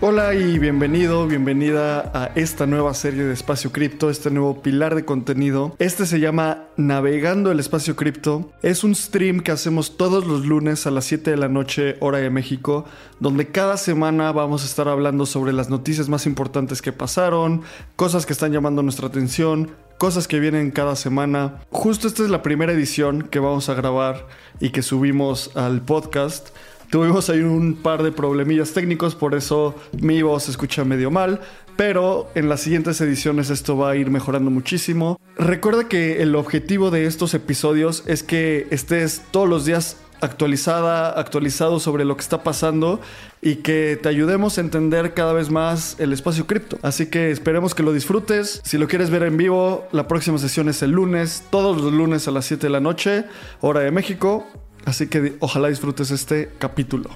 [0.00, 5.04] Hola y bienvenido, bienvenida a esta nueva serie de Espacio Cripto, este nuevo pilar de
[5.04, 5.76] contenido.
[5.78, 8.50] Este se llama Navegando el Espacio Cripto.
[8.62, 12.18] Es un stream que hacemos todos los lunes a las 7 de la noche, hora
[12.18, 12.84] de México,
[13.20, 17.62] donde cada semana vamos a estar hablando sobre las noticias más importantes que pasaron,
[17.94, 21.62] cosas que están llamando nuestra atención, cosas que vienen cada semana.
[21.70, 24.26] Justo esta es la primera edición que vamos a grabar
[24.60, 26.48] y que subimos al podcast.
[26.90, 31.40] Tuvimos ahí un par de problemillas técnicos, por eso mi voz se escucha medio mal,
[31.76, 35.20] pero en las siguientes ediciones esto va a ir mejorando muchísimo.
[35.36, 41.80] Recuerda que el objetivo de estos episodios es que estés todos los días actualizada, actualizado
[41.80, 43.00] sobre lo que está pasando
[43.42, 46.78] y que te ayudemos a entender cada vez más el espacio cripto.
[46.82, 48.60] Así que esperemos que lo disfrutes.
[48.64, 52.26] Si lo quieres ver en vivo, la próxima sesión es el lunes, todos los lunes
[52.26, 53.24] a las 7 de la noche,
[53.60, 54.46] hora de México.
[54.84, 57.10] Así que ojalá disfrutes este capítulo.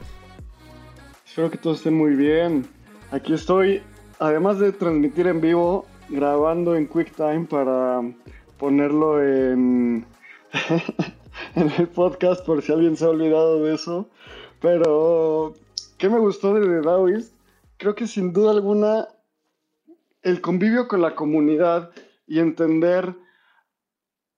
[1.27, 2.66] Espero que todos estén muy bien.
[3.11, 3.83] Aquí estoy,
[4.19, 8.00] además de transmitir en vivo, grabando en QuickTime para
[8.58, 10.06] ponerlo en,
[11.55, 14.08] en el podcast por si alguien se ha olvidado de eso.
[14.61, 15.55] Pero,
[15.98, 17.34] ¿qué me gustó de The Daoist?
[17.77, 19.08] Creo que sin duda alguna
[20.22, 21.91] el convivio con la comunidad
[22.27, 23.14] y entender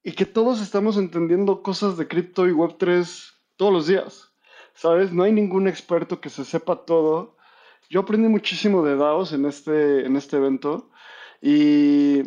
[0.03, 4.33] y que todos estamos entendiendo cosas de cripto y Web3 todos los días.
[4.75, 5.12] ¿Sabes?
[5.12, 7.36] No hay ningún experto que se sepa todo.
[7.91, 10.91] Yo aprendí muchísimo de DAOs en este, en este evento
[11.42, 12.23] y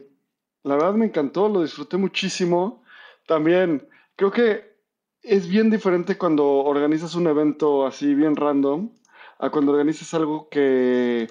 [0.64, 2.84] la verdad me encantó, lo disfruté muchísimo.
[3.25, 4.74] También creo que
[5.22, 8.92] es bien diferente cuando organizas un evento así bien random
[9.40, 11.28] a cuando organizas algo que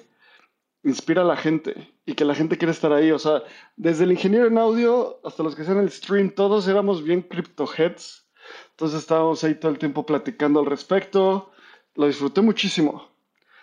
[0.83, 3.11] inspira a la gente y que la gente quiere estar ahí.
[3.11, 3.43] O sea,
[3.75, 7.65] desde el ingeniero en audio hasta los que hacen el stream, todos éramos bien crypto
[7.65, 8.27] heads.
[8.71, 11.51] Entonces estábamos ahí todo el tiempo platicando al respecto.
[11.95, 13.09] Lo disfruté muchísimo.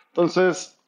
[0.09, 0.80] Entonces,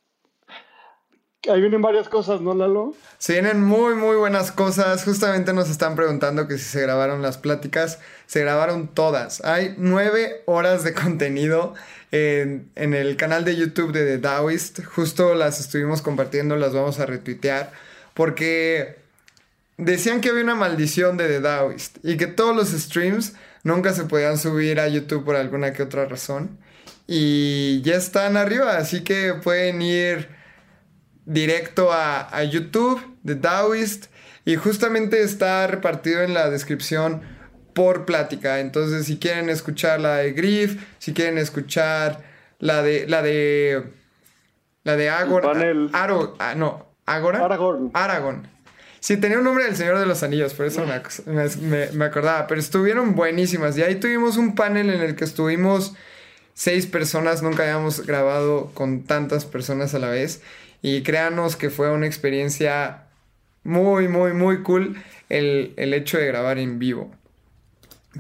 [1.50, 2.94] ahí vienen varias cosas, ¿no, Lalo?
[3.19, 5.04] Se vienen muy, muy buenas cosas.
[5.04, 7.98] Justamente nos están preguntando que si se grabaron las pláticas.
[8.26, 9.44] Se grabaron todas.
[9.44, 11.75] Hay nueve horas de contenido
[12.10, 14.84] en, en, el canal de YouTube de The Daoist.
[14.84, 17.72] Justo las estuvimos compartiendo, las vamos a retuitear.
[18.14, 18.97] Porque
[19.78, 24.04] decían que había una maldición de The Daoist y que todos los streams nunca se
[24.04, 26.59] podían subir a YouTube por alguna que otra razón.
[27.09, 30.41] Y ya están arriba, así que pueden ir
[31.25, 34.06] directo a, a YouTube de Daoist.
[34.44, 37.22] Y justamente está repartido en la descripción
[37.75, 38.60] por plática.
[38.60, 42.22] Entonces, si quieren escuchar la de Griff, si quieren escuchar
[42.59, 43.06] la de.
[43.06, 43.84] la de.
[44.84, 45.53] la de Agora.
[45.93, 47.44] Aro, ah, no, Agora.
[47.44, 47.91] Aragorn.
[47.94, 48.49] Aragorn.
[49.00, 52.47] Sí, tenía un nombre del Señor de los Anillos, por eso me, me, me, acordaba.
[52.47, 53.77] Pero estuvieron buenísimas.
[53.77, 55.94] Y ahí tuvimos un panel en el que estuvimos
[56.54, 57.43] seis personas.
[57.43, 60.41] Nunca habíamos grabado con tantas personas a la vez.
[60.82, 63.06] Y créanos que fue una experiencia
[63.65, 64.97] muy, muy, muy cool
[65.28, 67.10] el, el hecho de grabar en vivo.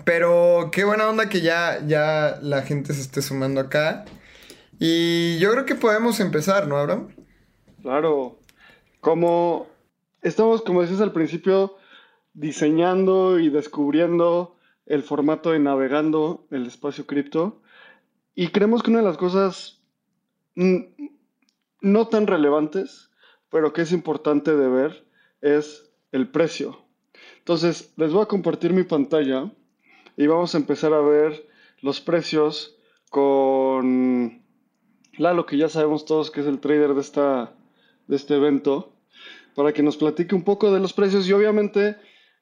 [0.04, 4.04] Pero qué buena onda que ya, ya la gente se esté sumando acá.
[4.78, 7.08] Y yo creo que podemos empezar, ¿no, Abraham?
[7.82, 8.38] Claro.
[9.00, 9.66] Como
[10.22, 11.76] estamos, como decías al principio,
[12.32, 14.56] diseñando y descubriendo
[14.86, 17.60] el formato de navegando el espacio cripto.
[18.34, 19.80] Y creemos que una de las cosas
[21.82, 23.10] no tan relevantes,
[23.50, 25.06] pero que es importante de ver,
[25.40, 26.78] es el precio.
[27.38, 29.52] Entonces, les voy a compartir mi pantalla
[30.16, 31.46] y vamos a empezar a ver
[31.80, 32.78] los precios
[33.10, 34.42] con
[35.18, 37.52] Lalo, que ya sabemos todos que es el trader de, esta,
[38.06, 38.94] de este evento,
[39.54, 41.96] para que nos platique un poco de los precios y obviamente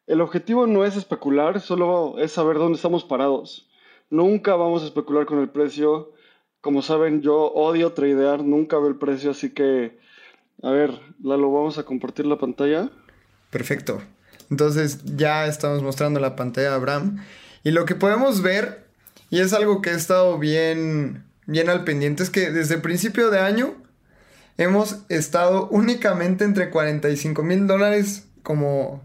[0.07, 3.69] el objetivo no es especular, solo es saber dónde estamos parados.
[4.11, 6.13] Nunca vamos a especular con el precio.
[6.61, 9.99] Como saben, yo odio tradear, nunca veo el precio, así que,
[10.62, 10.91] a ver,
[11.23, 12.91] Lalo, vamos a compartir la pantalla.
[13.51, 14.03] Perfecto.
[14.51, 17.25] Entonces ya estamos mostrando la pantalla a Abraham.
[17.62, 18.87] Y lo que podemos ver,
[19.31, 23.39] y es algo que he estado bien, bien al pendiente, es que desde principio de
[23.39, 23.75] año
[24.59, 29.03] hemos estado únicamente entre 45 mil dólares como,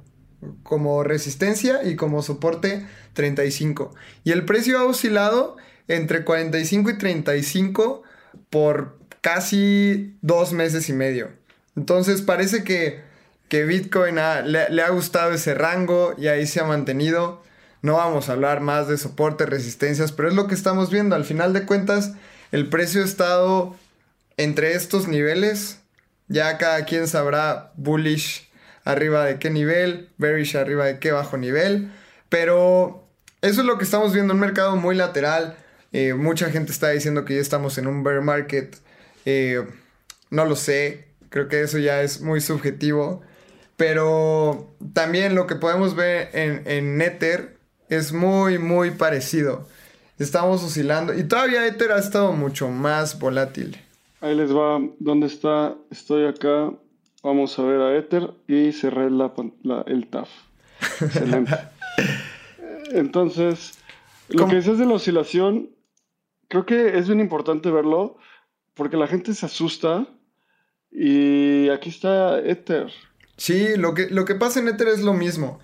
[0.63, 3.93] como resistencia y como soporte 35.
[4.23, 5.57] Y el precio ha oscilado
[5.87, 8.03] entre 45 y 35
[8.49, 11.29] por casi dos meses y medio.
[11.75, 13.01] Entonces parece que,
[13.49, 14.15] que Bitcoin
[14.45, 17.41] le, le, ha gustado ese rango y ahí se ha mantenido.
[17.81, 21.15] No vamos a hablar más de soporte, resistencias, pero es lo que estamos viendo.
[21.15, 22.13] Al final de cuentas,
[22.51, 23.75] el precio ha estado
[24.37, 25.81] entre estos niveles.
[26.27, 28.49] Ya cada quien sabrá bullish
[28.83, 31.91] arriba de qué nivel, bearish arriba de qué bajo nivel.
[32.29, 33.07] Pero
[33.41, 35.57] eso es lo que estamos viendo, un mercado muy lateral.
[35.97, 38.75] Eh, mucha gente está diciendo que ya estamos en un bear market.
[39.23, 39.65] Eh,
[40.29, 43.21] no lo sé, creo que eso ya es muy subjetivo.
[43.77, 47.55] Pero también lo que podemos ver en, en Ether
[47.87, 49.69] es muy, muy parecido.
[50.19, 53.77] Estamos oscilando y todavía Ether ha estado mucho más volátil.
[54.19, 55.75] Ahí les va, ¿dónde está?
[55.91, 56.73] Estoy acá.
[57.23, 59.31] Vamos a ver a Ether y cerré la,
[59.87, 60.27] el TAF.
[61.01, 61.53] Excelente.
[62.91, 63.79] Entonces,
[64.27, 65.69] lo que dices de la oscilación,
[66.47, 68.17] creo que es bien importante verlo
[68.73, 70.07] porque la gente se asusta
[70.91, 72.91] y aquí está Ether.
[73.37, 75.59] Sí, lo que, lo que pasa en Ether es lo mismo.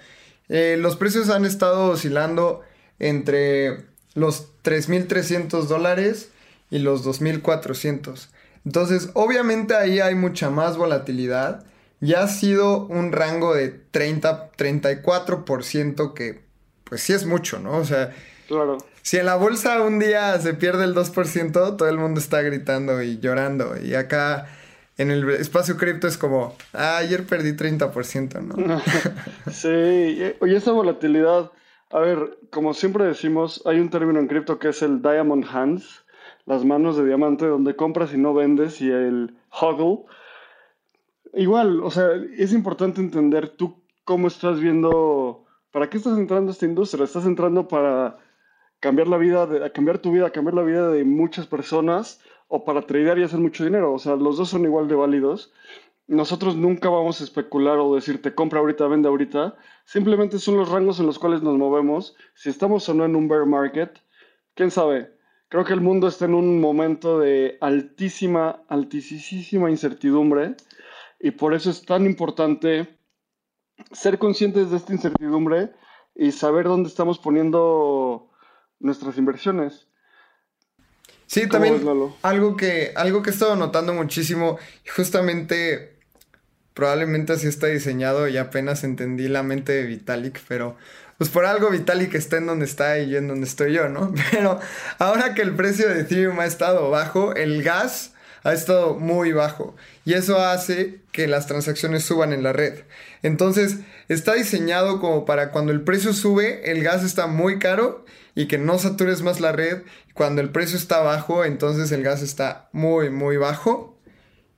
[0.49, 2.61] Eh, los precios han estado oscilando
[2.99, 6.31] entre los 3.300 dólares
[6.69, 8.29] y los 2.400.
[8.65, 11.65] Entonces, obviamente ahí hay mucha más volatilidad.
[11.99, 16.41] Ya ha sido un rango de 30, 34% que
[16.83, 17.77] pues sí es mucho, ¿no?
[17.77, 18.13] O sea,
[18.47, 18.77] claro.
[19.01, 23.01] Si en la bolsa un día se pierde el 2%, todo el mundo está gritando
[23.01, 23.75] y llorando.
[23.81, 24.47] Y acá
[24.97, 28.81] en el espacio cripto es como, ah, ayer perdí 30%, ¿no?
[29.51, 31.51] sí, oye, esa volatilidad,
[31.89, 36.05] a ver, como siempre decimos, hay un término en cripto que es el diamond hands,
[36.45, 40.05] las manos de diamante, donde compras y no vendes, y el hodl.
[41.33, 46.53] Igual, o sea, es importante entender tú cómo estás viendo, para qué estás entrando a
[46.53, 47.05] esta industria.
[47.05, 48.17] Estás entrando para
[48.81, 52.19] cambiar la vida, de, cambiar tu vida, cambiar la vida de muchas personas,
[52.49, 53.93] o para tradear y hacer mucho dinero.
[53.93, 55.53] O sea, los dos son igual de válidos.
[56.07, 59.55] Nosotros nunca vamos a especular o decirte compra ahorita, vende ahorita.
[59.85, 62.17] Simplemente son los rangos en los cuales nos movemos.
[62.35, 63.97] Si estamos o no en un bear market,
[64.53, 70.55] quién sabe Creo que el mundo está en un momento de altísima, altísima incertidumbre
[71.19, 72.87] y por eso es tan importante
[73.91, 75.73] ser conscientes de esta incertidumbre
[76.15, 78.30] y saber dónde estamos poniendo
[78.81, 79.87] nuestras inversiones.
[81.27, 81.81] Sí, también
[82.23, 84.57] algo que, algo que he estado notando muchísimo,
[84.95, 85.97] justamente
[86.73, 90.75] probablemente así está diseñado y apenas entendí la mente de Vitalik, pero
[91.17, 94.13] pues por algo Vitalik está en donde está y yo en donde estoy yo, ¿no?
[94.31, 94.59] Pero
[94.97, 98.13] ahora que el precio de Ethereum ha estado bajo, el gas
[98.43, 102.83] ha estado muy bajo y eso hace que las transacciones suban en la red.
[103.21, 103.77] Entonces
[104.07, 108.57] está diseñado como para cuando el precio sube, el gas está muy caro y que
[108.57, 109.83] no satures más la red.
[110.13, 113.99] Cuando el precio está bajo, entonces el gas está muy, muy bajo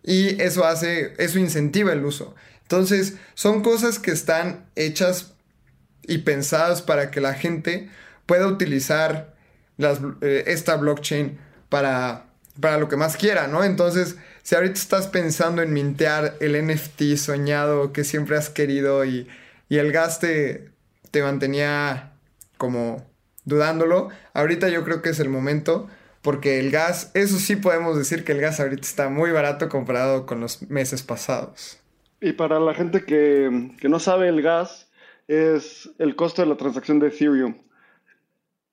[0.01, 2.35] y eso hace, eso incentiva el uso.
[2.61, 5.33] Entonces son cosas que están hechas
[6.03, 7.89] y pensadas para que la gente
[8.25, 9.33] pueda utilizar
[9.77, 11.39] eh, esta blockchain
[11.69, 13.63] para, para lo que más quiera, ¿no?
[13.63, 19.27] Entonces, si ahorita estás pensando en mintear el NFT soñado que siempre has querido y,
[19.69, 20.69] el gas te,
[21.09, 22.13] te mantenía
[22.59, 23.03] como
[23.43, 25.89] dudándolo, ahorita yo creo que es el momento
[26.21, 30.25] porque el gas, eso sí podemos decir que el gas ahorita está muy barato comparado
[30.25, 31.79] con los meses pasados.
[32.21, 34.89] Y para la gente que, que no sabe el gas,
[35.27, 37.55] es el costo de la transacción de Ethereum.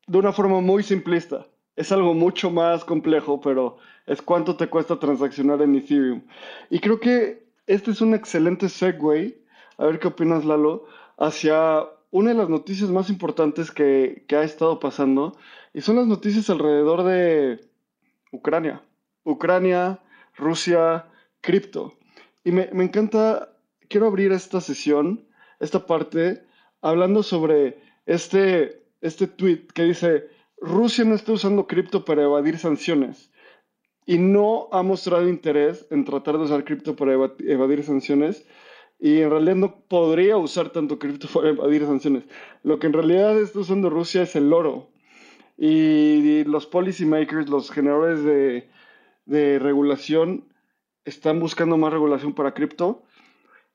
[0.06, 1.46] De una forma muy simplista.
[1.80, 6.22] Es algo mucho más complejo, pero es cuánto te cuesta transaccionar en Ethereum.
[6.68, 9.42] Y creo que este es un excelente segue,
[9.78, 10.84] a ver qué opinas Lalo,
[11.16, 15.38] hacia una de las noticias más importantes que, ha estado pasando,
[15.72, 17.60] y son las noticias alrededor de
[18.30, 18.82] Ucrania.
[19.24, 20.00] Ucrania,
[20.36, 21.06] Rusia,
[21.40, 21.94] cripto.
[22.44, 23.54] Y me, me encanta,
[23.88, 25.24] quiero abrir esta sesión
[25.60, 26.42] esta parte
[26.82, 30.28] hablando sobre este, este tweet que dice,
[30.60, 33.30] Rusia no está usando cripto para evadir sanciones
[34.06, 38.46] y no ha mostrado interés en tratar de usar cripto para evadir sanciones
[38.98, 42.24] y en realidad no podría usar tanto cripto para evadir sanciones.
[42.62, 44.90] Lo que en realidad está usando Rusia es el oro
[45.56, 48.68] y los policy makers, los generadores de,
[49.26, 50.48] de regulación
[51.04, 53.04] están buscando más regulación para cripto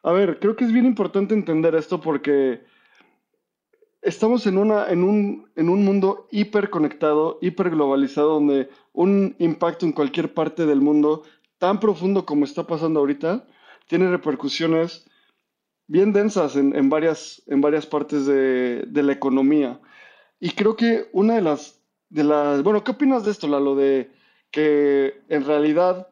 [0.05, 2.61] a ver, creo que es bien importante entender esto porque
[4.05, 10.33] estamos en, una, en, un, en un mundo hiperconectado, hiperglobalizado, donde un impacto en cualquier
[10.33, 11.23] parte del mundo
[11.57, 13.45] tan profundo como está pasando ahorita
[13.87, 15.05] tiene repercusiones
[15.87, 19.79] bien densas en, varias, en varias partes de, la economía.
[20.39, 22.63] Y creo que una de las, de las...
[22.63, 23.75] Bueno, ¿qué opinas de esto, Lalo?
[23.75, 24.11] De
[24.51, 26.07] que en realidad,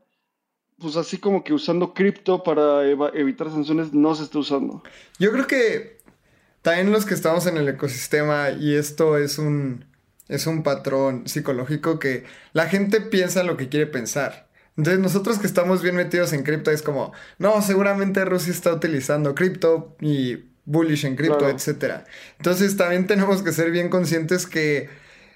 [0.78, 4.84] pues así como que usando cripto para evitar sanciones no se está usando.
[5.20, 6.02] Yo creo que
[6.63, 9.86] también los que estamos en el ecosistema y esto es un,
[10.29, 14.48] es un patrón psicológico que la gente piensa lo que quiere pensar.
[14.77, 19.36] Entonces nosotros que estamos bien metidos en cripto es como, no, seguramente Rusia está utilizando
[19.36, 22.05] cripto y bullish en cripto, etc.
[22.38, 24.89] Entonces también tenemos que ser bien conscientes que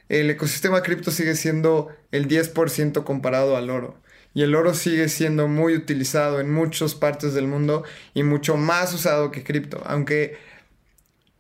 [0.07, 4.01] el ecosistema cripto sigue siendo el 10% comparado al oro.
[4.33, 8.93] Y el oro sigue siendo muy utilizado en muchas partes del mundo y mucho más
[8.93, 9.81] usado que cripto.
[9.85, 10.37] Aunque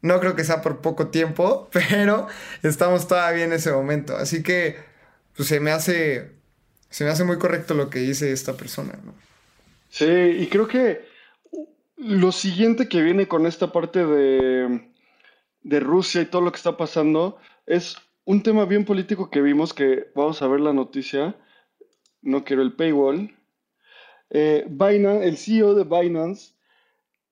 [0.01, 2.27] no creo que sea por poco tiempo, pero
[2.63, 4.15] estamos todavía en ese momento.
[4.15, 4.77] Así que
[5.35, 6.37] pues, se me hace
[6.89, 8.97] se me hace muy correcto lo que dice esta persona.
[9.89, 11.05] Sí, y creo que
[11.97, 14.91] lo siguiente que viene con esta parte de,
[15.63, 19.73] de Rusia y todo lo que está pasando es un tema bien político que vimos
[19.73, 21.35] que vamos a ver la noticia.
[22.21, 23.35] No quiero el paywall.
[24.29, 26.53] Eh, Binance, el CEO de Binance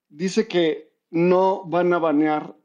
[0.09, 2.57] dice que no van a banear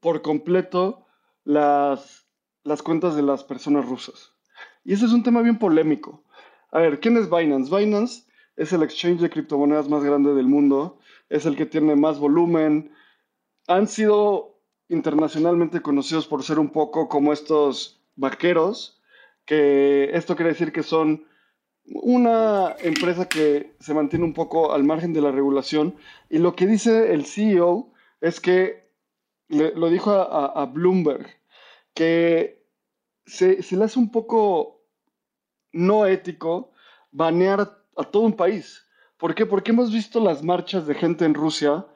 [0.00, 1.06] por completo
[1.44, 2.26] las,
[2.64, 4.32] las cuentas de las personas rusas.
[4.82, 6.24] Y ese es un tema bien polémico.
[6.72, 7.74] A ver, ¿quién es Binance?
[7.74, 8.24] Binance
[8.56, 10.98] es el exchange de criptomonedas más grande del mundo,
[11.28, 12.92] es el que tiene más volumen.
[13.68, 14.58] Han sido
[14.88, 19.00] internacionalmente conocidos por ser un poco como estos vaqueros,
[19.44, 21.28] que esto quiere decir que son
[21.86, 25.96] una empresa que se mantiene un poco al margen de la regulación.
[26.30, 28.88] Y lo que dice el CEO es que,
[29.48, 31.26] lo dijo a, Bloomberg,
[31.92, 32.64] que
[33.26, 34.82] se, se le hace un poco
[35.72, 36.72] no ético
[37.10, 37.60] banear
[37.96, 38.86] a, todo un país.
[39.18, 39.46] ¿Por qué?
[39.46, 41.86] Porque hemos visto las marchas de gente en Rusia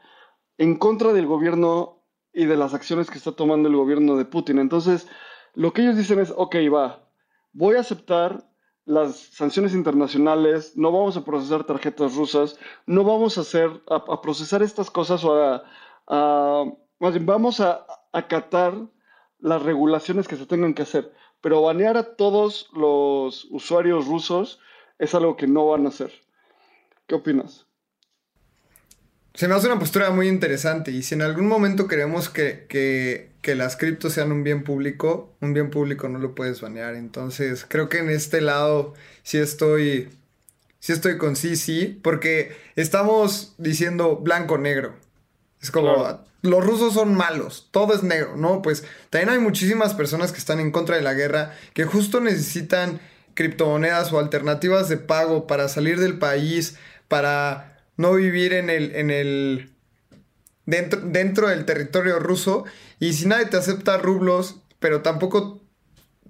[0.59, 2.03] en contra del gobierno
[2.33, 4.59] y de las acciones que está tomando el gobierno de Putin.
[4.59, 5.09] Entonces,
[5.55, 7.09] lo que ellos dicen es, ok, va,
[7.53, 8.49] voy a aceptar
[8.89, 14.63] las sanciones internacionales, no vamos a procesar tarjetas rusas, no vamos a hacer, a, procesar
[14.63, 16.65] estas cosas o a,
[16.99, 18.75] más bien, vamos a acatar
[19.41, 21.13] las regulaciones que se tengan que hacer.
[21.43, 24.59] Pero banear a todos los usuarios rusos
[24.99, 26.11] es algo que no van a hacer.
[27.07, 27.67] ¿Qué opinas?
[29.35, 33.33] Se me hace una postura muy interesante y si en algún momento queremos que, que,
[33.55, 36.95] las criptos sean un bien público, un bien público no lo puedes banear.
[36.95, 40.11] Entonces creo que en este lado sí estoy,
[40.81, 44.95] sí estoy con sí, sí, porque estamos diciendo blanco-negro.
[45.61, 48.63] Es como, los rusos son malos, todo es negro, ¿no?
[48.63, 53.01] Pues también hay muchísimas personas que están en contra de la guerra, que justo necesitan
[53.35, 56.77] criptomonedas o alternativas de pago para salir del país,
[57.09, 59.71] para no vivir en el, en el,
[60.69, 62.65] dentro, dentro del territorio ruso.
[63.01, 65.63] Y si nadie te acepta rublos, pero tampoco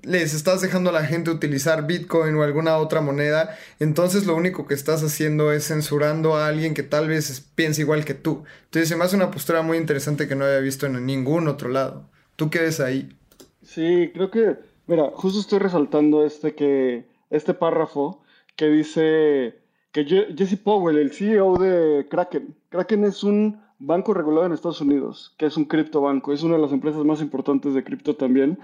[0.03, 4.67] les estás dejando a la gente utilizar Bitcoin o alguna otra moneda, entonces lo único
[4.67, 8.45] que estás haciendo es censurando a alguien que tal vez piense igual que tú.
[8.67, 11.69] Entonces se me hace una postura muy interesante que no había visto en ningún otro
[11.69, 12.09] lado.
[12.37, 13.09] ¿Tú qué ves ahí?
[13.63, 18.23] Sí, creo que, mira, justo estoy resaltando este que, este párrafo
[18.55, 19.59] que dice
[19.91, 20.05] que
[20.37, 25.47] Jesse Powell, el CEO de Kraken, Kraken es un banco regulado en Estados Unidos, que
[25.47, 28.59] es un criptobanco, es una de las empresas más importantes de cripto también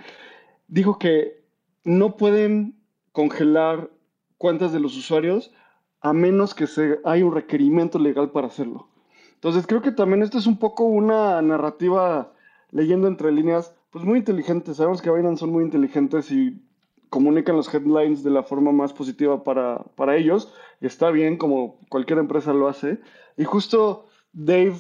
[0.68, 1.44] dijo que
[1.84, 2.76] no pueden
[3.12, 3.90] congelar
[4.38, 5.52] cuentas de los usuarios
[6.00, 8.88] a menos que se, haya un requerimiento legal para hacerlo.
[9.34, 12.32] Entonces creo que también esto es un poco una narrativa
[12.70, 14.74] leyendo entre líneas, pues muy inteligente.
[14.74, 16.62] Sabemos que Binance son muy inteligentes y
[17.08, 20.52] comunican los headlines de la forma más positiva para, para ellos.
[20.80, 23.00] Está bien, como cualquier empresa lo hace.
[23.36, 24.76] Y justo Dave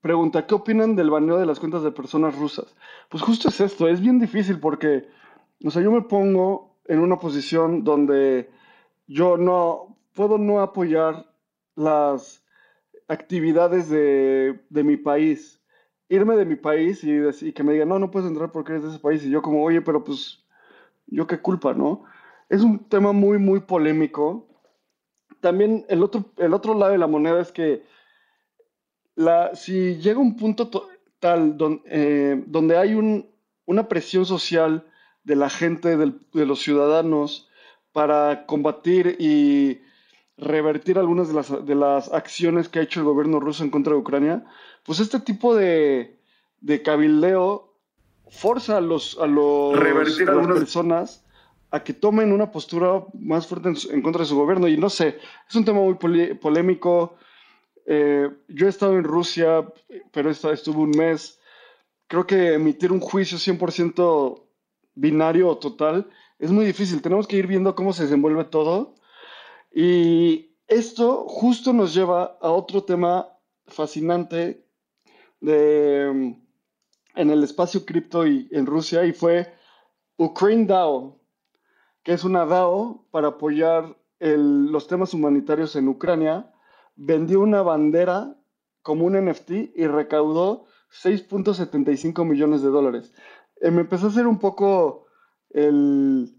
[0.00, 2.74] pregunta, ¿qué opinan del baneo de las cuentas de personas rusas?
[3.08, 5.08] Pues justo es esto, es bien difícil porque,
[5.64, 8.50] o sea, yo me pongo en una posición donde
[9.06, 11.26] yo no puedo no apoyar
[11.76, 12.44] las
[13.08, 15.60] actividades de, mi país.
[16.08, 17.12] Irme de mi país y,
[17.46, 19.24] y, que me digan, no, no puedes entrar porque eres de ese país.
[19.24, 20.44] Y yo como, oye, pero pues,
[21.06, 22.04] yo qué culpa, ¿no?
[22.48, 24.48] Es un tema muy, muy polémico.
[25.40, 27.84] También el otro, el otro lado de la moneda es que
[29.54, 30.70] si llega un punto
[31.18, 32.94] tal eh, donde hay
[33.66, 34.86] una presión social
[35.24, 37.48] de la gente, de los ciudadanos,
[37.92, 39.80] para combatir y
[40.36, 44.44] revertir algunas de las, acciones que ha hecho el gobierno ruso en contra de Ucrania,
[44.84, 46.18] pues este tipo de,
[46.84, 47.74] cabildeo
[48.30, 51.24] forza a, los, a, los, las personas
[51.70, 54.66] a que tomen una postura más fuerte en, en, contra de su gobierno.
[54.68, 57.16] Y no sé, es un tema muy polémico.
[57.92, 59.66] Eh, yo he estado en Rusia,
[60.12, 61.40] pero estuve un mes.
[62.06, 64.46] Creo que emitir un juicio 100%
[64.94, 67.02] binario o total es muy difícil.
[67.02, 68.94] Tenemos que ir viendo cómo se desenvuelve todo.
[69.74, 73.26] Y esto justo nos lleva a otro tema
[73.66, 74.64] fascinante
[75.40, 76.36] de,
[77.16, 79.52] en el espacio cripto y en Rusia y fue
[80.16, 81.18] Ukraine DAO,
[82.04, 86.52] que es una DAO para apoyar los temas humanitarios en Ucrania.
[87.02, 88.36] Vendió una bandera
[88.82, 90.66] como un NFT y recaudó
[91.02, 93.14] 6.75 millones de dólares.
[93.62, 95.06] Eh, me empezó a hacer un poco
[95.48, 96.36] el,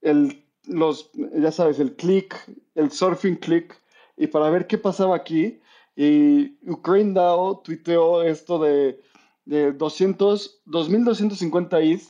[0.00, 2.34] el, los, ya sabes, el click,
[2.74, 3.80] el surfing click,
[4.16, 5.60] y para ver qué pasaba aquí.
[5.94, 9.00] Y Ukraine DAO tuiteó esto de,
[9.44, 12.02] de 200, 2.250 ETH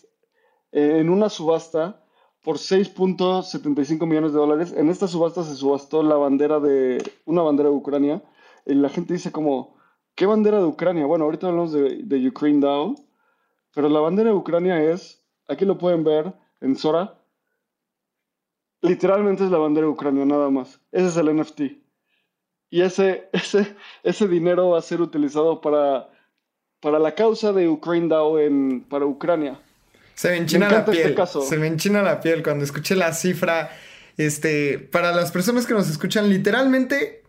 [0.73, 2.03] en una subasta
[2.43, 4.75] por 6.75 millones de dólares.
[4.77, 8.23] En esta subasta se subastó la bandera de una bandera de Ucrania.
[8.67, 9.77] Y la gente dice como,
[10.15, 11.07] ¿qué bandera de Ucrania?
[11.07, 12.95] Bueno, ahorita hablamos de, de Ukraine DAO,
[13.75, 17.19] pero la bandera de Ucrania es, aquí lo pueden ver en Sora,
[18.83, 20.81] literalmente es la bandera de Ucrania, nada más.
[20.93, 21.61] Ese es el NFT.
[22.71, 26.11] Y ese, ese, ese dinero va a ser utilizado para,
[26.81, 29.61] para la causa de Ukraine DAO en, para Ucrania.
[30.21, 31.17] Se me enchina la este piel.
[31.49, 33.71] se me enchina la piel cuando escuché la cifra.
[34.19, 37.23] Este, para las personas que nos escuchan, literalmente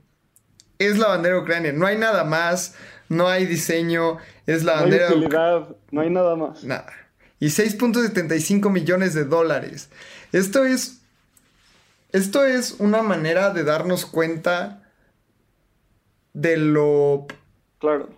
[0.77, 1.71] es la bandera de Ucrania.
[1.71, 2.75] No hay nada más,
[3.07, 5.05] no hay diseño, es la bandera.
[5.05, 6.65] No hay utilidad, no hay nada más.
[6.65, 6.91] Nada.
[7.39, 9.89] Y 6.75 millones de dólares.
[10.33, 10.99] Esto es.
[12.11, 14.83] Esto es una manera de darnos cuenta
[16.33, 17.25] de lo.
[17.79, 18.09] Claro.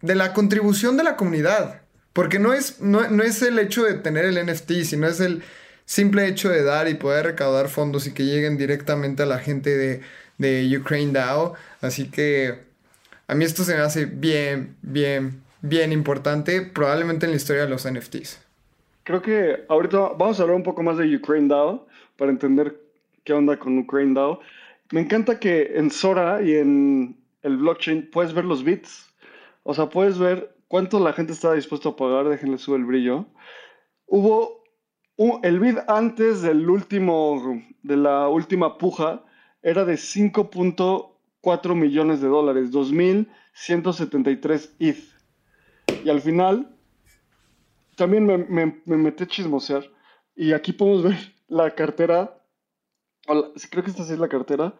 [0.00, 1.83] De la contribución de la comunidad.
[2.14, 5.42] Porque no es, no, es el hecho de tener el NFT, sino es el
[5.84, 9.76] simple hecho de dar y poder recaudar fondos y que lleguen directamente a la gente
[9.76, 10.00] de,
[10.38, 11.54] de Ukraine DAO.
[11.82, 12.60] Así que
[13.26, 17.68] a mí esto se me hace bien, bien, bien importante, probablemente en la historia de
[17.68, 18.40] los NFTs.
[19.02, 21.86] Creo que ahorita vamos a hablar un poco más de Ukraine DAO
[22.16, 22.80] para entender
[23.24, 24.38] qué onda con Ukraine DAO.
[24.92, 29.10] Me encanta que en Sora y en el blockchain puedes ver los bits.
[29.64, 33.26] O sea, puedes ver cuánto la gente estaba dispuesto a pagar, déjenle subir el brillo.
[34.06, 34.60] Hubo
[35.44, 39.24] el bid antes del último, de la última puja
[39.62, 44.98] era de 5.4 millones de dólares, 2.173 ETH.
[46.04, 46.76] Y al final,
[47.94, 49.88] también me, me, metí a chismosear.
[50.34, 52.36] Y aquí podemos ver la cartera.
[53.70, 54.74] creo que esta sí es la cartera.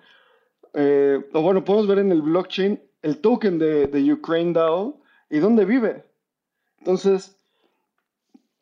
[0.73, 5.39] Eh, o bueno, podemos ver en el blockchain el token de, de Ukraine DAO y
[5.39, 6.05] dónde vive.
[6.79, 7.37] Entonces,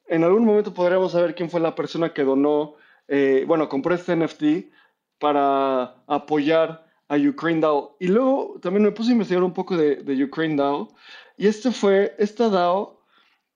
[0.07, 2.75] en algún momento podríamos saber quién fue la persona que donó,
[3.09, 4.71] eh, bueno, compró este NFT
[5.19, 7.97] para apoyar a Ukraine DAO.
[8.01, 10.89] Y luego también me puse a investigar un poco de, de Ukraine DAO.
[11.37, 13.03] Y este fue, esta DAO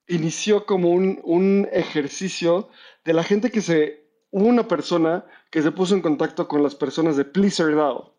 [0.09, 2.69] inició como un, un ejercicio
[3.05, 6.75] de la gente que se, hubo una persona que se puso en contacto con las
[6.75, 8.15] personas de Pleaser DAO.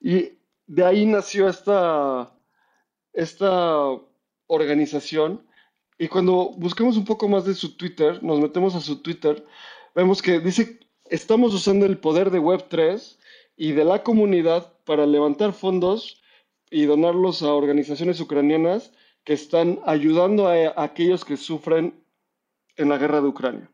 [0.00, 2.32] Y de ahí nació esta,
[3.14, 3.88] esta
[4.46, 5.46] organización
[5.98, 9.44] y cuando buscamos un poco más de su Twitter, nos metemos a su Twitter,
[9.94, 13.16] vemos que dice, estamos usando el poder de Web3
[13.56, 16.20] y de la comunidad para levantar fondos
[16.70, 21.94] y donarlos a organizaciones ucranianas que están ayudando a, aquellos que sufren
[22.76, 23.70] en la guerra de Ucrania.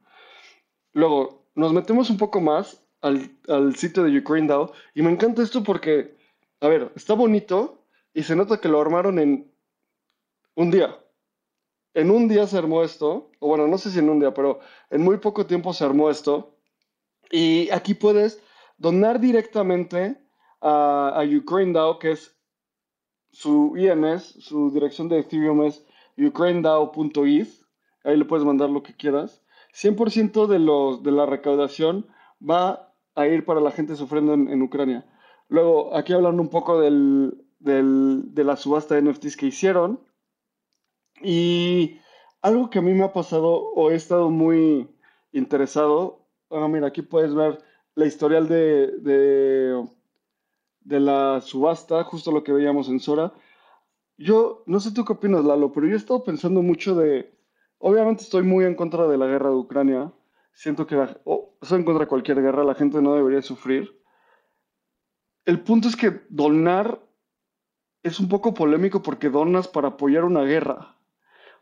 [0.92, 5.42] Luego, nos metemos un poco más al, al sitio de Ukraine DAO y me encanta
[5.42, 6.14] esto porque,
[6.60, 7.79] a ver, está bonito,
[8.12, 9.52] y se nota que lo armaron en
[10.54, 10.98] un día.
[11.94, 14.60] En un día se armó esto, o bueno, no sé si en un día, pero
[14.90, 16.56] en muy poco tiempo se armó esto.
[17.30, 18.40] Y aquí puedes
[18.78, 20.20] donar directamente
[20.60, 22.36] a, a Ukraine DAO, que es
[23.32, 25.84] su INS, su dirección de Ethereum es
[26.16, 27.48] ukrainedao.eth.
[28.04, 29.42] Ahí le puedes mandar lo que quieras.
[29.72, 32.06] 100% de, los, de la recaudación
[32.40, 35.06] va a ir para la gente sufriendo en, en Ucrania.
[35.48, 40.00] Luego, aquí hablando un poco del, de la subasta de NFTs que hicieron.
[41.22, 42.00] Y
[42.42, 44.88] algo que a mí me ha pasado o he estado muy
[45.32, 47.62] interesado, ah, mira, aquí puedes ver
[47.94, 48.88] la historial de,
[50.82, 53.32] de, la subasta, justo lo que veíamos en Sora.
[54.16, 57.34] Yo, no sé tú qué opinas, Lalo, pero yo he estado pensando mucho de,
[57.78, 60.12] obviamente estoy muy en contra de la guerra de Ucrania,
[60.52, 60.96] siento que,
[61.60, 64.00] estoy en contra de cualquier guerra, la gente no debería sufrir.
[65.44, 67.00] El punto es que donar
[68.02, 70.96] es un poco polémico porque donas para apoyar una guerra.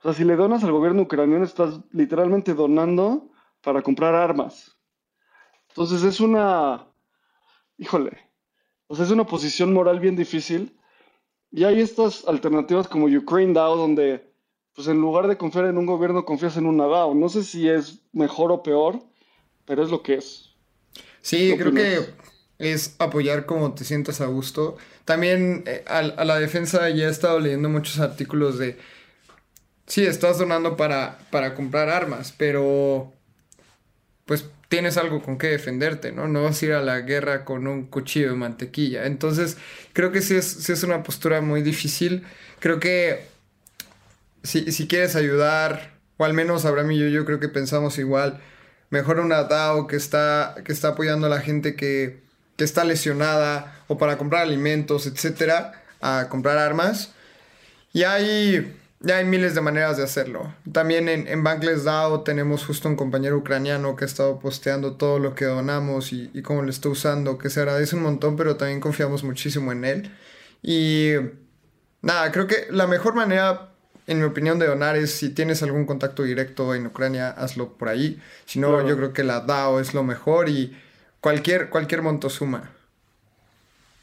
[0.00, 3.30] O sea, si le donas al gobierno ucraniano, estás literalmente donando
[3.62, 4.76] para comprar armas.
[5.68, 6.86] Entonces es una...
[7.76, 8.16] Híjole.
[8.86, 10.78] O sea, es una posición moral bien difícil.
[11.50, 14.32] Y hay estas alternativas como Ukraine DAO, donde,
[14.74, 17.14] pues en lugar de confiar en un gobierno, confías en una DAO.
[17.14, 19.00] No sé si es mejor o peor,
[19.64, 20.54] pero es lo que es.
[21.20, 22.14] Sí, creo que
[22.58, 24.76] es apoyar como te sientas a gusto.
[25.04, 28.78] También eh, a, la defensa ya he estado leyendo muchos artículos de,
[29.86, 33.12] sí, estás donando para, para comprar armas, pero
[34.26, 36.28] pues tienes algo con qué defenderte, ¿no?
[36.28, 39.06] No vas a ir a la guerra con un cuchillo de mantequilla.
[39.06, 39.56] Entonces,
[39.94, 42.24] creo que sí es, sí es una postura muy difícil.
[42.60, 43.26] Creo que
[44.42, 48.40] si, si quieres ayudar, o al menos Abraham y yo, yo creo que pensamos igual,
[48.90, 52.27] mejor una DAO que está, que está apoyando a la gente que,
[52.58, 57.12] que está lesionada o para comprar alimentos, etcétera, a comprar armas.
[57.92, 60.52] Y hay, ya hay miles de maneras de hacerlo.
[60.72, 65.20] También en, en Bankless DAO tenemos justo un compañero ucraniano que ha estado posteando todo
[65.20, 68.56] lo que donamos y, y cómo lo está usando, que se agradece un montón, pero
[68.56, 70.16] también confiamos muchísimo en él.
[70.60, 71.12] Y
[72.02, 73.70] nada, creo que la mejor manera
[74.08, 77.88] en mi opinión de donar es si tienes algún contacto directo en Ucrania, hazlo por
[77.88, 78.20] ahí.
[78.46, 80.76] Si no, yo creo que la DAO es lo mejor y
[81.20, 82.70] Cualquier, cualquier monto suma.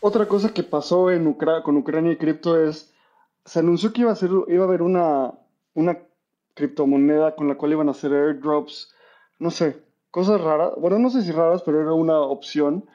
[0.01, 2.93] Otra cosa que pasó en con Ucrania y cripto es,
[3.45, 4.29] se anunció que iba a, ser,
[4.61, 5.33] haber una,
[5.73, 5.97] una
[6.53, 8.93] criptomoneda con la cual iban a hacer airdrops,
[9.39, 12.85] no sé, cosas raras, bueno, no sé si raras, pero era una opción,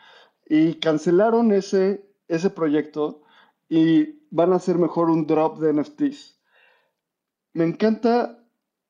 [0.49, 3.23] y cancelaron ese, ese proyecto
[3.69, 6.39] y van a hacer mejor un drop de NFTs.
[7.53, 8.39] Me encanta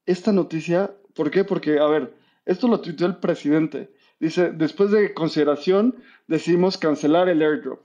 [0.06, 1.44] esta noticia, ¿por qué?
[1.44, 2.14] Porque, a ver,
[2.46, 3.92] esto lo tuiteó el presidente.
[4.20, 5.96] Dice, después de consideración,
[6.28, 7.80] decidimos cancelar el airdrop.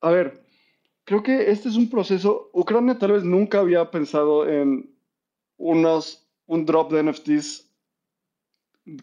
[0.00, 0.44] A ver,
[1.04, 2.50] creo que este es un proceso.
[2.52, 4.92] Ucrania tal vez nunca había pensado en
[5.56, 7.70] unos, un drop de NFTs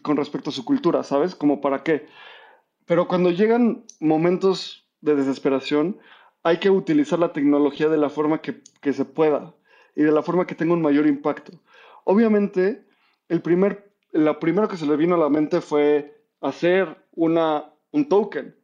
[0.02, 1.34] con respecto a su cultura, ¿sabes?
[1.34, 2.06] Como para qué.
[2.84, 5.98] Pero cuando llegan momentos de desesperación,
[6.42, 9.54] hay que utilizar la tecnología de la forma que, que se pueda
[9.96, 11.52] y de la forma que tenga un mayor impacto.
[12.04, 12.84] Obviamente,
[13.28, 18.08] el primer lo primero que se le vino a la mente fue hacer una, un
[18.08, 18.54] token.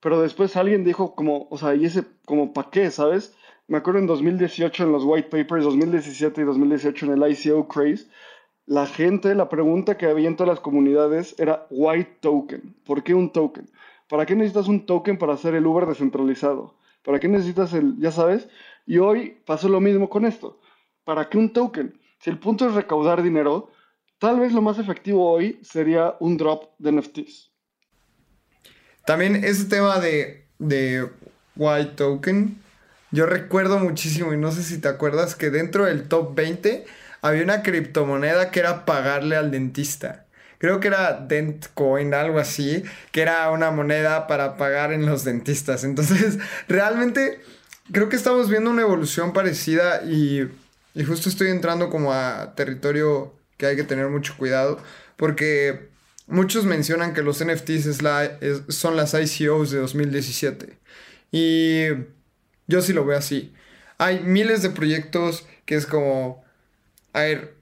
[0.00, 3.34] Pero después alguien dijo como, o sea, ¿y ese como para qué, sabes?
[3.68, 8.06] Me acuerdo en 2018 en los white papers, 2017 y 2018 en el ICO Craze,
[8.66, 12.74] la gente, la pregunta que había en todas las comunidades era white token.
[12.84, 13.68] ¿Por qué un token?
[14.08, 16.74] ¿Para qué necesitas un token para hacer el Uber descentralizado?
[17.02, 18.48] ¿Para qué necesitas el, ya sabes?
[18.86, 20.60] Y hoy pasó lo mismo con esto.
[21.04, 21.98] ¿Para qué un token?
[22.18, 23.70] Si el punto es recaudar dinero,
[24.18, 27.50] Tal vez lo más efectivo hoy sería un drop de NFTs.
[29.06, 31.08] También ese tema de, de
[31.56, 32.58] White Token,
[33.10, 36.86] yo recuerdo muchísimo y no sé si te acuerdas que dentro del top 20
[37.20, 40.24] había una criptomoneda que era pagarle al dentista.
[40.58, 45.84] Creo que era Dentcoin, algo así, que era una moneda para pagar en los dentistas.
[45.84, 47.40] Entonces, realmente
[47.92, 50.48] creo que estamos viendo una evolución parecida y,
[50.94, 54.82] y justo estoy entrando como a territorio que hay que tener mucho cuidado
[55.16, 55.88] porque
[56.26, 58.38] muchos mencionan que los NFTs es la,
[58.68, 60.78] son las ICOs de 2017
[61.30, 61.86] y
[62.66, 63.52] yo sí lo veo así.
[63.98, 66.44] Hay miles de proyectos que es como,
[67.12, 67.54] a ver,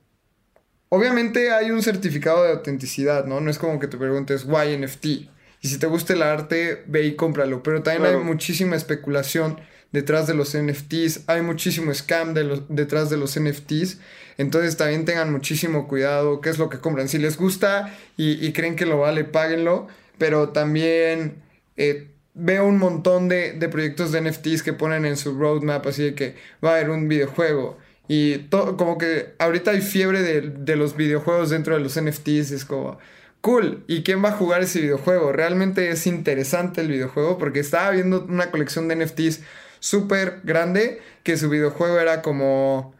[0.88, 3.40] obviamente hay un certificado de autenticidad, ¿no?
[3.40, 5.06] No es como que te preguntes, why NFT?
[5.06, 7.62] Y si te gusta el arte, ve y cómpralo.
[7.62, 9.60] Pero también hay muchísima especulación
[9.92, 12.34] detrás de los NFTs, hay muchísimo scam
[12.68, 13.98] detrás de los NFTs,
[14.38, 17.08] entonces también tengan muchísimo cuidado qué es lo que compran.
[17.08, 21.42] Si les gusta y, creen que lo vale, páguenlo, pero también
[21.76, 26.14] eh, veo un montón de, proyectos de NFTs que ponen en su roadmap, así de
[26.14, 27.78] que va a haber un videojuego.
[28.08, 32.50] Y todo, como que ahorita hay fiebre de, de los videojuegos dentro de los NFTs,
[32.50, 32.98] es como
[33.42, 33.84] cool.
[33.86, 35.32] ¿Y quién va a jugar ese videojuego?
[35.32, 39.40] Realmente es interesante el videojuego porque estaba viendo una colección de NFTs
[39.82, 42.94] súper grande que su videojuego era como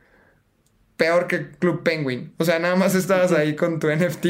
[0.96, 2.34] peor que Club Penguin.
[2.38, 4.26] O sea, nada más estabas ahí con tu NFT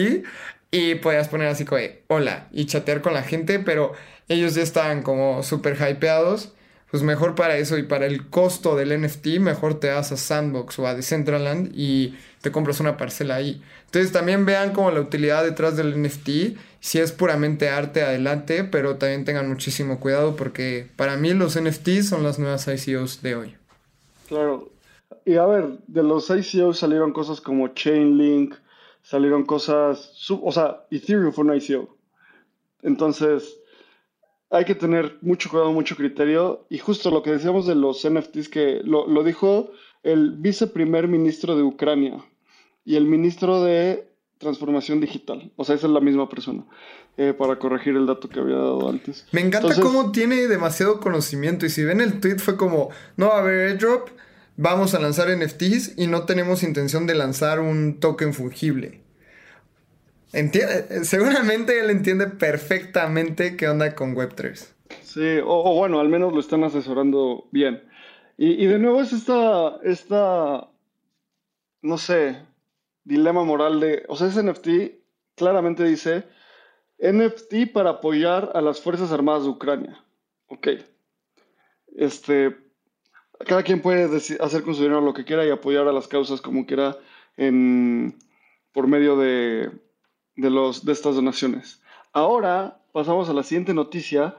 [0.70, 3.92] y podías poner así como hola y chatear con la gente, pero
[4.28, 6.52] ellos ya estaban como súper hypeados.
[6.90, 10.78] Pues mejor para eso y para el costo del NFT, mejor te vas a Sandbox
[10.78, 13.62] o a Decentraland y te compras una parcela ahí.
[13.86, 18.96] Entonces también vean como la utilidad detrás del NFT si es puramente arte, adelante, pero
[18.96, 23.54] también tengan muchísimo cuidado porque para mí los NFTs son las nuevas ICOs de hoy.
[24.26, 24.68] Claro.
[25.24, 28.56] Y a ver, de los ICOs salieron cosas como Chainlink,
[29.00, 31.96] salieron cosas, o sea, Ethereum fue un ICO.
[32.82, 33.60] Entonces,
[34.50, 36.66] hay que tener mucho cuidado, mucho criterio.
[36.68, 39.70] Y justo lo que decíamos de los NFTs, que lo, lo dijo
[40.02, 42.24] el viceprimer ministro de Ucrania
[42.84, 45.52] y el ministro de transformación digital.
[45.56, 46.64] O sea, esa es la misma persona.
[47.18, 49.26] Eh, para corregir el dato que había dado antes.
[49.32, 51.66] Me encanta cómo tiene demasiado conocimiento.
[51.66, 54.08] Y si ven el tweet, fue como: no va a haber airdrop,
[54.56, 59.02] vamos a lanzar NFTs y no tenemos intención de lanzar un token fungible.
[60.32, 64.72] entiende, seguramente él entiende perfectamente qué onda con Web3.
[65.02, 67.82] Sí, o, bueno, al menos lo están asesorando bien.
[68.38, 70.70] Y, de nuevo es esta, esta,
[71.82, 72.38] no sé,
[73.04, 75.02] dilema moral de, o sea, ese NFT
[75.34, 76.24] claramente dice
[76.98, 80.04] NFT para apoyar a las Fuerzas Armadas de Ucrania.
[80.46, 80.68] Ok.
[81.96, 82.56] Este,
[83.46, 84.04] cada quien puede
[84.40, 86.96] hacer con su dinero lo que quiera y apoyar a las causas como quiera
[87.36, 88.18] en,
[88.72, 89.70] por medio de,
[90.36, 91.82] de, los, de estas donaciones.
[92.12, 94.36] Ahora pasamos a la siguiente noticia,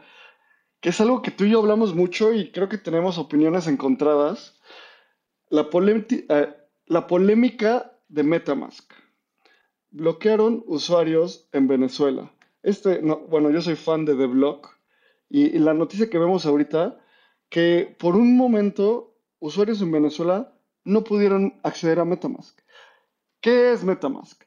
[0.80, 4.60] que es algo que tú y yo hablamos mucho y creo que tenemos opiniones encontradas.
[5.50, 6.54] La, eh,
[6.86, 8.94] la polémica de Metamask.
[9.90, 12.32] Bloquearon usuarios en Venezuela.
[12.62, 14.70] Este, no, bueno, yo soy fan de The Block
[15.30, 17.00] y la noticia que vemos ahorita
[17.50, 22.60] que por un momento usuarios en Venezuela no pudieron acceder a Metamask.
[23.42, 24.44] ¿Qué es Metamask?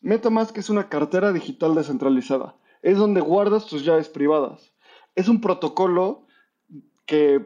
[0.00, 2.56] Metamask es una cartera digital descentralizada.
[2.80, 4.72] Es donde guardas tus llaves privadas.
[5.14, 6.26] Es un protocolo
[7.04, 7.44] que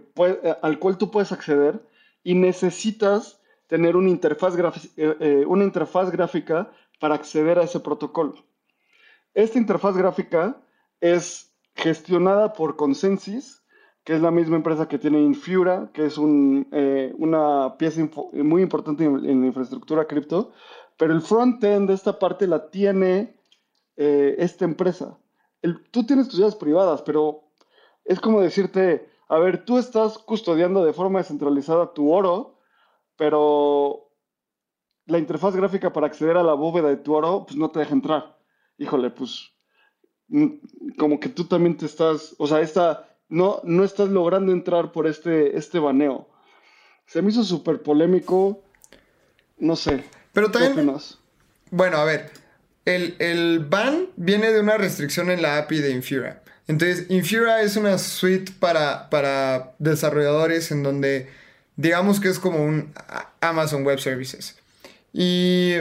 [0.62, 1.84] al cual tú puedes acceder
[2.22, 3.40] y necesitas
[3.74, 8.34] tener una interfaz, eh, eh, una interfaz gráfica para acceder a ese protocolo.
[9.34, 10.62] Esta interfaz gráfica
[11.00, 13.64] es gestionada por Consensus
[14.04, 19.04] que es la misma empresa que tiene Infura, que es eh, una pieza muy importante
[19.04, 20.52] en, la infraestructura cripto,
[20.98, 23.34] pero el front-end de esta parte la tiene
[23.96, 25.18] eh, esta empresa.
[25.90, 27.44] tú tienes tus llaves privadas, pero
[28.04, 32.53] es como decirte, a ver, tú estás custodiando de forma descentralizada tu oro,
[33.16, 34.10] pero
[35.06, 37.92] la interfaz gráfica para acceder a la bóveda de tu oro, pues no te deja
[37.92, 38.38] entrar.
[38.78, 39.52] Híjole, pues
[40.28, 40.48] mm,
[40.98, 45.06] como que tú también te estás, o sea, esta no, no estás logrando entrar por
[45.06, 46.28] este, este baneo.
[47.06, 48.62] Se me hizo súper polémico.
[49.58, 50.04] No sé.
[50.32, 50.92] Pero también.
[51.70, 52.30] Bueno, a ver.
[52.84, 56.42] El, el, ban viene de una restricción en la API de Infura.
[56.66, 61.30] Entonces, Infura es una suite para, para desarrolladores en donde
[61.76, 62.92] digamos que es como un
[63.40, 64.56] Amazon Web Services.
[65.12, 65.74] Y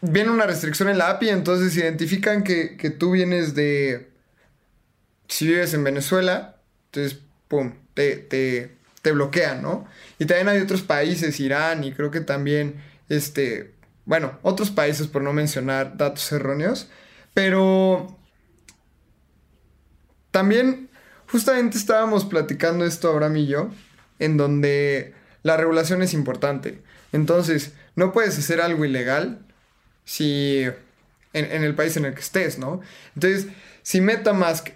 [0.00, 4.10] viene una restricción en la API, entonces identifican que, que tú vienes de
[5.28, 9.86] si vives en Venezuela, entonces, pum, te, te, te bloquean, ¿no?
[10.18, 13.72] Y también hay otros países, Irán y creo que también, este,
[14.04, 16.88] bueno, otros países por no mencionar datos erróneos,
[17.32, 18.18] pero
[20.32, 20.90] también
[21.28, 23.70] justamente estábamos platicando esto Abraham y yo,
[24.20, 26.78] en donde la regulación es importante.
[27.12, 29.40] Entonces, no puedes hacer algo ilegal
[30.04, 30.64] si
[31.32, 32.80] en, el país en el que estés, ¿no?
[33.14, 33.48] Entonces,
[33.82, 34.68] si MetaMask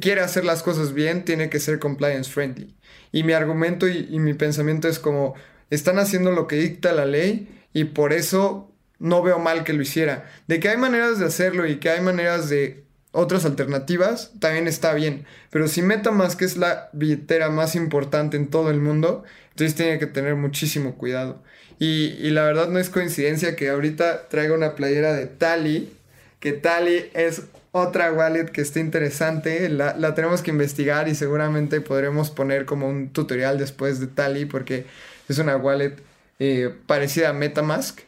[0.00, 2.74] quiere hacer las cosas bien, tiene que ser compliance friendly.
[3.10, 5.34] Y mi argumento y, mi pensamiento es como,
[5.70, 9.82] están haciendo lo que dicta la ley y por eso no veo mal que lo
[9.82, 10.30] hiciera.
[10.46, 14.94] De que hay maneras de hacerlo y que hay maneras de otras alternativas, también está
[14.94, 15.24] bien.
[15.50, 20.06] Pero si MetaMask es la billetera más importante en todo el mundo, entonces tiene que
[20.06, 21.42] tener muchísimo cuidado.
[21.78, 25.92] Y, la verdad no es coincidencia que ahorita traiga una playera de Tali,
[26.40, 29.68] que Tali es otra wallet que esté interesante.
[29.68, 34.86] La, tenemos que investigar y seguramente podremos poner como un tutorial después de Tally porque
[35.28, 35.96] es una wallet
[36.38, 38.00] eh, parecida a Metamask.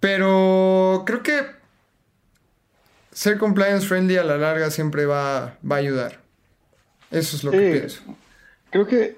[0.00, 1.42] Pero creo que
[3.14, 6.20] ser compliance friendly a la larga siempre va, va a ayudar.
[7.10, 8.02] Eso es lo que pienso.
[8.70, 9.16] Creo que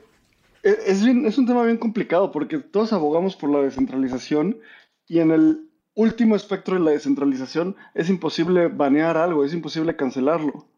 [0.62, 4.60] e, es, es un tema bien complicado porque todos abogamos por la descentralización
[5.08, 10.68] y en el último espectro de la descentralización, es imposible banear algo, es imposible cancelarlo.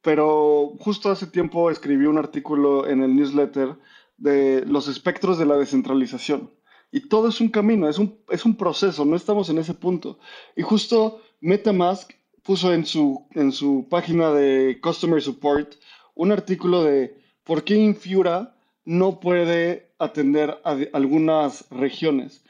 [0.00, 3.76] Pero justo hace tiempo escribí un artículo en el newsletter
[4.16, 6.50] de los espectros de la descentralización.
[6.92, 10.18] Y todo es un camino, es un, es un proceso, no estamos en ese punto.
[10.54, 12.12] Y justo MetaMask
[12.44, 15.74] puso en su, en su página de Customer Support
[16.14, 22.44] un artículo de por qué Infura no puede atender a algunas regiones.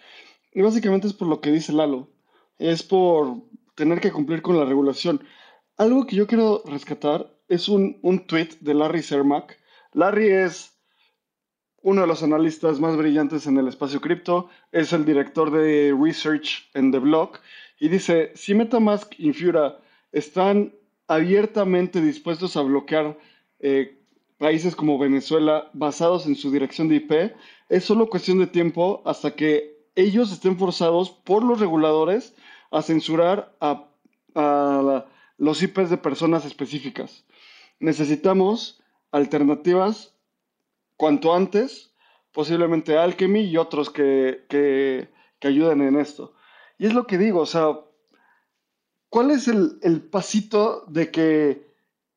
[0.52, 2.10] Y básicamente es por lo que dice Lalo.
[2.58, 3.38] Es por
[3.74, 5.24] tener que cumplir con la regulación.
[5.78, 9.58] Algo que yo quiero rescatar es un, un tweet de Larry Sermack.
[9.94, 10.72] Larry es
[11.82, 16.70] uno de los analistas más brillantes en el espacio cripto, es el director de research
[16.74, 17.40] en The Block
[17.82, 19.80] y dice, si Metamask y Infura
[20.12, 20.72] están
[21.08, 23.18] abiertamente dispuestos a bloquear
[23.58, 23.98] eh,
[24.38, 27.34] países como Venezuela basados en su dirección de IP,
[27.68, 32.36] es solo cuestión de tiempo hasta que ellos estén forzados por los reguladores
[32.70, 33.88] a censurar a,
[35.36, 37.24] los IPs de personas específicas.
[37.80, 40.14] Necesitamos alternativas
[40.96, 41.92] cuanto antes,
[42.30, 45.08] posiblemente Alchemy y otros que, que,
[45.48, 46.36] ayuden en esto.
[46.82, 47.78] Y es lo que digo, o sea,
[49.08, 51.64] ¿cuál es el, pasito de que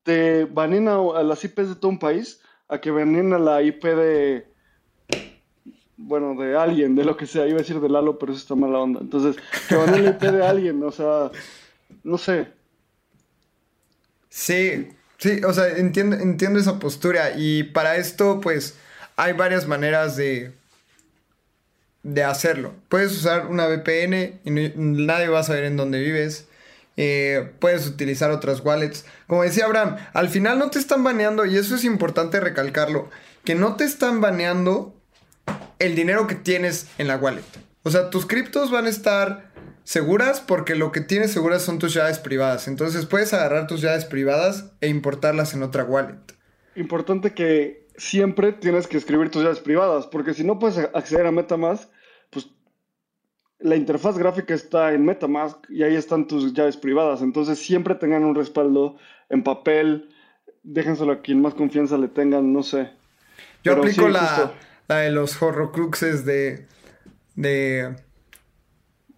[0.02, 3.84] te baneen a, las IPs de todo un país a que baneen a la IP
[3.84, 4.48] de,
[5.98, 8.56] bueno, de alguien, de lo que sea, iba a decir de Lalo, pero eso está
[8.56, 9.02] mala onda.
[9.02, 9.36] Entonces,
[9.70, 11.30] que baneen la IP de alguien, o sea,
[12.04, 12.48] no sé.
[14.30, 14.88] Sí,
[15.20, 18.80] sí, o sea, entiendo, entiendo esa postura y para esto, pues,
[19.16, 20.56] hay varias maneras de,
[22.06, 22.72] de hacerlo.
[22.88, 26.48] Puedes usar una VPN y nadie va a saber en dónde vives.
[26.98, 29.06] Eh, puedes utilizar otras wallets.
[29.26, 33.10] Como decía Abraham, al final no te están baneando, y eso es importante recalcarlo,
[33.44, 34.96] que no te están baneando
[35.80, 37.44] el dinero que tienes en la wallet.
[37.82, 39.50] O sea, tus criptos van a estar
[39.84, 42.68] seguras porque lo que tienes seguras son tus llaves privadas.
[42.68, 46.20] Entonces puedes agarrar tus llaves privadas e importarlas en otra wallet.
[46.76, 51.32] Importante que siempre tienes que escribir tus llaves privadas, porque si no puedes acceder a
[51.32, 51.90] MetaMask,
[53.60, 57.22] la interfaz gráfica está en MetaMask y ahí están tus llaves privadas.
[57.22, 58.98] Entonces siempre tengan un respaldo
[59.30, 60.10] en papel,
[60.64, 62.92] déjenselo a quien más confianza le tengan, no sé.
[63.64, 64.54] Yo aplico la,
[64.88, 66.68] de los horrocruxes de,
[67.36, 67.96] de,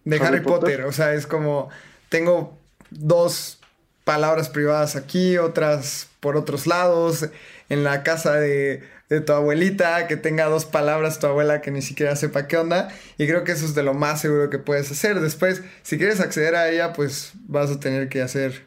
[0.04, 0.84] de Harry, Potter.
[0.84, 1.68] O sea, es como,
[2.08, 2.56] tengo
[2.90, 3.60] dos
[4.04, 7.28] palabras privadas aquí, otras por otros lados,
[7.68, 11.82] en la casa de de tu abuelita, que tenga dos palabras tu abuela que ni
[11.82, 12.88] siquiera sepa qué onda.
[13.16, 15.20] Y creo que eso es de lo más seguro que puedes hacer.
[15.20, 18.66] Después, si quieres acceder a ella, pues vas a tener que hacer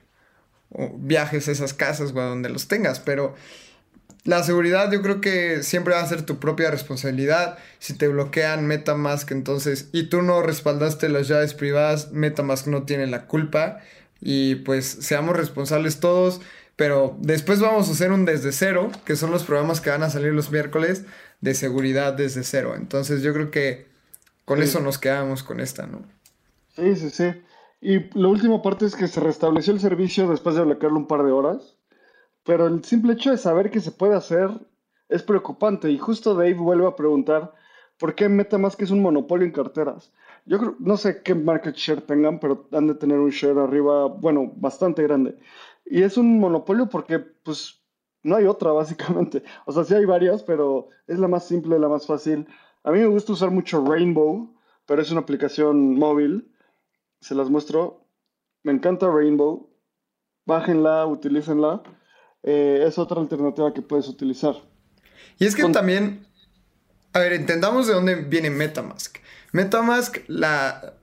[0.97, 2.99] viajes a esas casas a donde los tengas.
[2.99, 3.35] Pero
[4.23, 7.57] la seguridad yo creo que siempre va a ser tu propia responsabilidad.
[7.79, 13.07] Si te bloquean Metamask, entonces, y tú no respaldaste las llaves privadas, Metamask no tiene
[13.07, 13.79] la culpa.
[14.19, 16.41] Y pues seamos responsables todos.
[16.81, 20.09] Pero después vamos a hacer un desde cero, que son los programas que van a
[20.09, 21.05] salir los miércoles
[21.39, 22.73] de seguridad desde cero.
[22.75, 23.85] Entonces yo creo que
[24.45, 26.01] con eso nos quedamos con esta, ¿no?
[26.69, 27.33] Sí, sí, sí.
[27.81, 31.23] Y la última parte es que se restableció el servicio después de bloquearlo un par
[31.23, 31.77] de horas.
[32.45, 34.49] Pero el simple hecho de saber que se puede hacer
[35.07, 35.91] es preocupante.
[35.91, 37.53] Y justo Dave vuelve a preguntar
[37.99, 40.11] por qué MetaMask es un monopolio en carteras.
[40.47, 44.07] Yo creo, no sé qué market share tengan, pero han de tener un share arriba,
[44.07, 45.37] bueno, bastante grande.
[45.85, 47.81] Y es un monopolio porque, pues,
[48.23, 49.43] no hay otra, básicamente.
[49.65, 52.47] O sea, sí hay varias, pero es la más simple, la más fácil.
[52.83, 56.51] A mí me gusta usar mucho Rainbow, pero es una aplicación móvil.
[57.19, 58.07] Se las muestro.
[58.63, 59.69] Me encanta Rainbow.
[60.45, 61.83] Bájenla, utilícenla.
[62.43, 64.55] Eh, es otra alternativa que puedes utilizar.
[65.37, 66.25] Y es que también,
[67.13, 69.17] a ver, entendamos de dónde viene Metamask.
[69.51, 70.95] Metamask, la,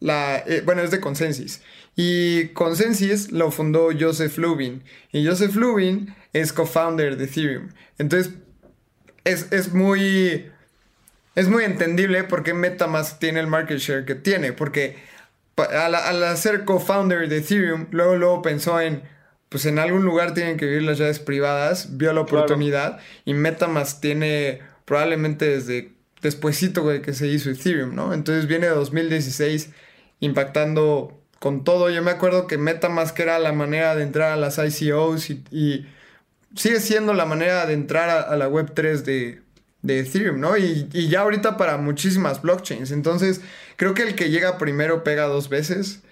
[0.00, 1.60] la eh, bueno, es de Consensus.
[1.96, 4.84] Y Consensus lo fundó Joseph Lubin.
[5.12, 7.70] Y Joseph Lubin es co-founder de Ethereum.
[7.98, 8.34] Entonces,
[9.24, 10.50] es, muy.
[11.34, 14.52] Es muy entendible por qué MetaMask tiene el market share que tiene.
[14.52, 14.96] Porque
[15.56, 19.02] al, al hacer co-founder de Ethereum, luego, luego pensó en.
[19.48, 21.96] Pues en algún lugar tienen que vivir las llaves privadas.
[21.96, 23.00] Vio la oportunidad.
[23.24, 28.12] Y MetaMask tiene probablemente desde despuesito de que se hizo Ethereum, ¿no?
[28.12, 29.70] Entonces viene de 2016
[30.20, 31.90] impactando con todo.
[31.90, 35.86] Yo me acuerdo que MetaMask era la manera de entrar a las ICOs y,
[36.54, 39.42] sigue siendo la manera de entrar a, la Web3 de,
[39.82, 40.56] de Ethereum, ¿no?
[40.56, 42.90] Y, y, ya ahorita para muchísimas blockchains.
[42.90, 43.42] Entonces,
[43.76, 46.02] creo que el que llega primero pega dos veces.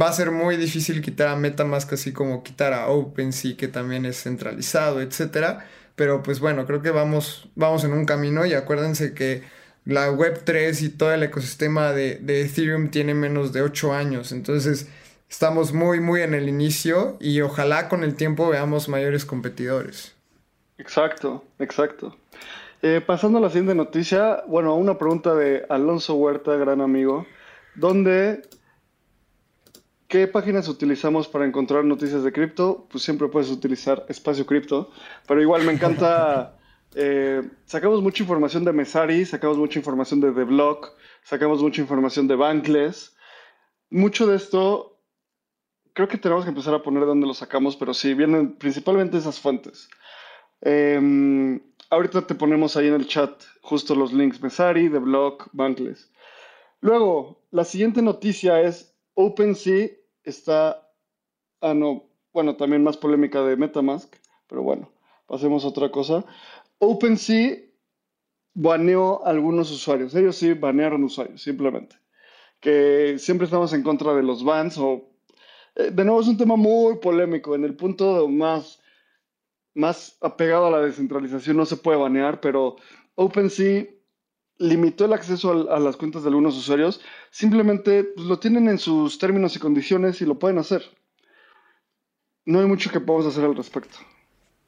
[0.00, 4.06] Va a ser muy difícil quitar a MetaMask así como quitar a OpenSea, que también
[4.06, 5.62] es centralizado, etc.
[5.96, 9.42] Pero pues bueno, creo que vamos, vamos en un camino y acuérdense que
[9.84, 14.32] la Web3 y todo el ecosistema de, Ethereum tiene menos de 8 años.
[14.32, 14.88] Entonces
[15.28, 20.14] estamos muy, muy en el inicio y ojalá con el tiempo veamos mayores competidores.
[20.78, 22.16] Exacto, exacto.
[22.82, 27.26] Eh, pasando a la siguiente noticia, bueno, una pregunta de Alonso Huerta, gran amigo.
[27.74, 28.42] ¿Dónde,
[30.08, 32.86] qué páginas utilizamos para encontrar noticias de cripto?
[32.90, 34.90] Pues siempre puedes utilizar Espacio Cripto,
[35.28, 36.56] pero igual me encanta
[36.94, 42.26] eh, sacamos mucha información de Mesari, sacamos mucha información de The Block, sacamos mucha información
[42.28, 43.16] de Bankless.
[43.90, 45.00] Mucho de esto,
[45.92, 49.40] creo que tenemos que empezar a poner dónde lo sacamos, pero sí, vienen principalmente esas
[49.40, 49.88] fuentes.
[50.60, 51.60] Em,
[51.90, 56.10] ahorita te ponemos ahí en el chat justo los links Mesari, The Block, Bankless.
[56.80, 59.88] Luego, la siguiente noticia es OpenSea
[60.24, 60.86] está...
[61.60, 64.14] Ah, no, bueno, también más polémica de Metamask,
[64.46, 64.90] pero bueno,
[65.26, 66.24] pasemos a otra cosa.
[66.80, 67.58] OpenSea
[68.54, 70.14] baneó a algunos usuarios.
[70.14, 71.96] Ellos sí banearon usuarios, simplemente.
[72.58, 75.12] Que siempre estamos en contra de los bans o...
[75.76, 77.54] Eh, de nuevo es un tema muy polémico.
[77.54, 78.82] En el punto más,
[79.74, 82.76] más apegado a la descentralización no se puede banear, pero
[83.14, 83.86] OpenSea
[84.58, 87.00] limitó el acceso a, las cuentas de algunos usuarios,
[87.30, 90.84] simplemente pues, lo tienen en sus términos y condiciones y lo pueden hacer.
[92.44, 93.96] No hay mucho que podamos hacer al respecto.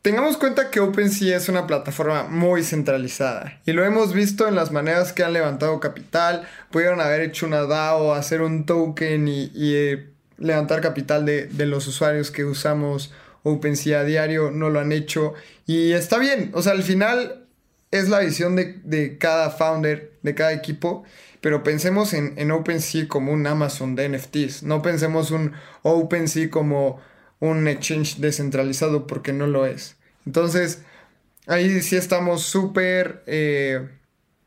[0.02, 4.72] Tengamos cuenta que OpenSea es una plataforma muy centralizada y lo hemos visto en las
[4.72, 10.08] maneras que han levantado capital, pudieron haber hecho una DAO, hacer un token y, eh,
[10.38, 13.12] levantar capital de, los usuarios que usamos
[13.44, 15.34] OpenSea a diario, no lo han hecho
[15.66, 17.46] y está bien, o sea, al final
[17.92, 21.04] es la visión de, cada founder, de cada equipo,
[21.40, 27.00] pero pensemos en, en OpenSea como un Amazon de NFTs, no pensemos un OpenSea como
[27.42, 29.96] un exchange descentralizado porque no lo es.
[30.26, 30.82] Entonces,
[31.48, 33.88] ahí sí estamos súper eh,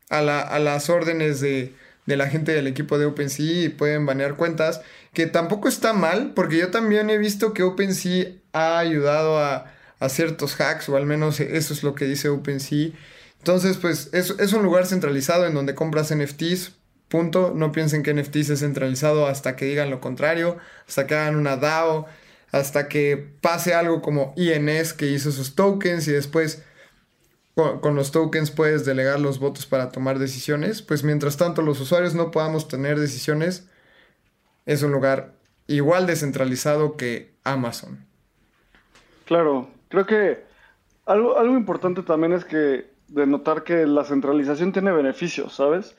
[0.08, 1.74] a, las órdenes de,
[2.06, 4.80] la gente del equipo de OpenSea y pueden banear cuentas,
[5.12, 9.72] que tampoco está mal, porque yo también he visto que OpenSea ha ayudado a,
[10.08, 12.92] ciertos hacks, o al menos eso es lo que dice OpenSea.
[13.40, 16.72] Entonces, pues es, es un lugar centralizado en donde compras NFTs,
[17.08, 17.52] punto.
[17.54, 20.56] No piensen que NFTs es centralizado hasta que digan lo contrario,
[20.88, 22.06] hasta que hagan una DAO
[22.58, 26.64] hasta que pase algo como INS que hizo sus tokens y después
[27.54, 30.82] con, los tokens puedes delegar los votos para tomar decisiones.
[30.82, 33.68] Pues mientras tanto los usuarios no podamos tener decisiones,
[34.66, 35.32] es un lugar
[35.66, 38.04] igual descentralizado que Amazon.
[39.24, 40.44] Claro, creo que
[41.06, 45.96] algo, algo importante también es que de notar que la centralización tiene beneficios, ¿sabes?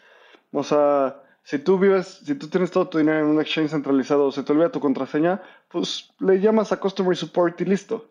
[0.52, 4.26] O sea, si tú vives, si tú tienes todo tu dinero en un exchange centralizado
[4.26, 8.10] o se te olvida tu contraseña, pues le llamas a Customer Support y listo.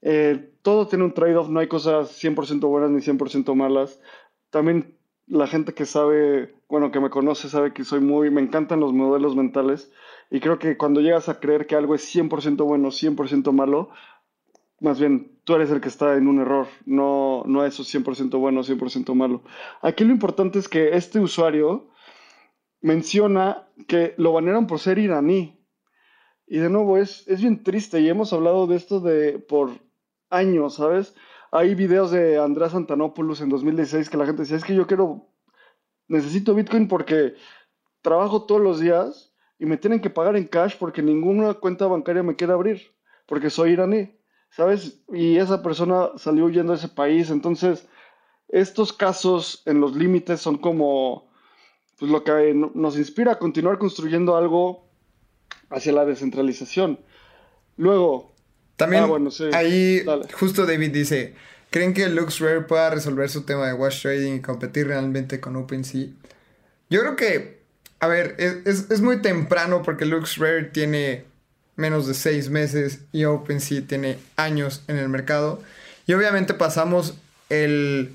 [0.00, 4.00] Eh, todo tiene un trade-off, no hay cosas 100% buenas ni 100% malas.
[4.50, 8.78] También la gente que sabe, bueno, que me conoce sabe que soy muy, me encantan
[8.78, 9.90] los modelos mentales
[10.30, 13.90] y creo que cuando llegas a creer que algo es 100% bueno, 100% malo,
[14.78, 18.62] más bien tú eres el que está en un error, no, no eso 100% bueno,
[18.62, 19.42] 100% malo.
[19.82, 21.89] Aquí lo importante es que este usuario
[22.80, 25.58] menciona que lo banearon por ser iraní.
[26.46, 29.70] Y de nuevo, es, es bien triste y hemos hablado de esto de por
[30.30, 31.14] años, ¿sabes?
[31.52, 35.28] Hay videos de Andrés Antanopoulos en 2016 que la gente decía, es que yo quiero,
[36.08, 37.34] necesito Bitcoin porque
[38.02, 42.22] trabajo todos los días y me tienen que pagar en cash porque ninguna cuenta bancaria
[42.22, 42.94] me quiere abrir,
[43.26, 44.16] porque soy iraní,
[44.50, 45.04] ¿sabes?
[45.12, 47.30] Y esa persona salió huyendo de ese país.
[47.30, 47.88] Entonces,
[48.48, 51.29] estos casos en los límites son como
[52.00, 54.88] pues lo que nos inspira a continuar construyendo algo
[55.68, 56.98] hacia la descentralización.
[57.76, 58.32] Luego,
[58.76, 61.34] también ah, ahí justo David dice,
[61.68, 66.06] ¿creen que LuxRare pueda resolver su tema de wash trading y competir realmente con OpenSea?
[66.88, 67.60] Yo creo que,
[68.00, 71.24] a ver, es, es muy temprano porque LuxRare tiene
[71.76, 75.62] menos de seis meses y OpenSea tiene años en el mercado.
[76.06, 77.14] Y obviamente pasamos
[77.50, 78.14] el,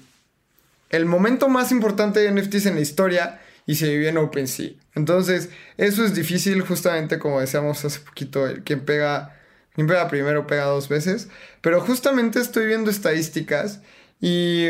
[0.89, 4.72] el momento más importante de NFTs en la historia y se vive en OpenSea.
[4.95, 9.36] Entonces, eso es difícil, justamente como decíamos hace poquito, quien pega,
[9.74, 11.30] quien pega primero pega dos veces.
[11.61, 13.82] Pero justamente estoy viendo estadísticas
[14.22, 14.70] y,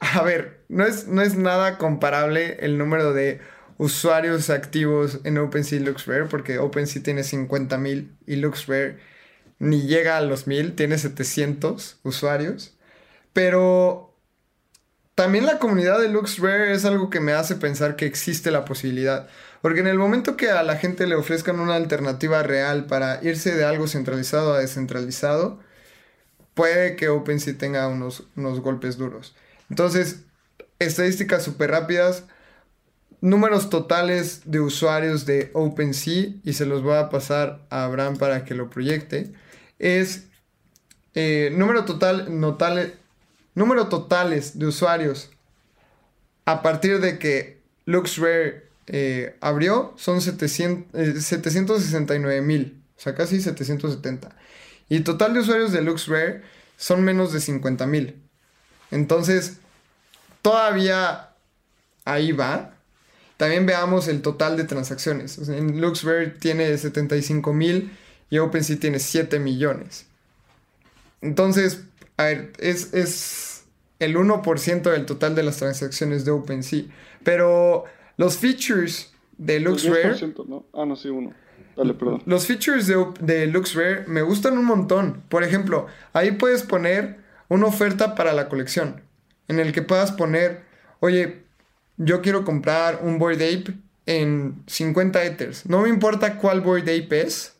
[0.00, 3.40] a ver, no es, no es nada comparable el número de
[3.78, 8.98] usuarios activos en OpenSea y LuxRare, porque OpenSea tiene 50.000 y LuxRare
[9.60, 12.76] ni llega a los 1000, tiene 700 usuarios.
[13.32, 14.07] Pero
[15.18, 19.28] también la comunidad de LuxRare es algo que me hace pensar que existe la posibilidad.
[19.62, 23.52] Porque en el momento que a la gente le ofrezcan una alternativa real para irse
[23.52, 25.58] de algo centralizado a descentralizado,
[26.54, 29.34] puede que OpenSea tenga unos, unos golpes duros.
[29.68, 30.20] Entonces,
[30.78, 32.22] estadísticas súper rápidas,
[33.20, 38.44] números totales de usuarios de OpenSea, y se los voy a pasar a Abraham para
[38.44, 39.32] que lo proyecte,
[39.80, 40.28] es
[41.14, 42.94] eh, número total, notable,
[43.58, 45.30] Número totales de usuarios
[46.44, 54.36] a partir de que LuxRare eh, abrió son 769 eh, mil, o sea, casi 770.
[54.88, 56.42] Y total de usuarios de LuxRare
[56.76, 58.22] son menos de 50 mil.
[58.92, 59.56] Entonces,
[60.40, 61.30] todavía
[62.04, 62.76] ahí va.
[63.38, 65.36] También veamos el total de transacciones.
[65.48, 67.90] en LuxRare tiene 75 mil
[68.30, 70.06] y OpenSea tiene 7 millones.
[71.22, 71.80] Entonces,
[72.16, 73.47] a ver, es
[73.98, 76.84] el 1% del total de las transacciones de OpenSea.
[77.22, 77.84] Pero
[78.16, 80.34] los features de LuxRare...
[80.46, 80.66] ¿no?
[80.72, 81.32] Ah, no, sí, uno.
[81.76, 82.22] Dale, perdón.
[82.26, 85.22] Los features de, de LuxRare me gustan un montón.
[85.28, 87.18] Por ejemplo, ahí puedes poner
[87.48, 89.02] una oferta para la colección.
[89.46, 90.62] En el que puedas poner,
[91.00, 91.44] oye,
[91.96, 93.74] yo quiero comprar un Board Ape
[94.06, 95.66] en 50 Ethers.
[95.66, 97.56] No me importa cuál Board Ape es.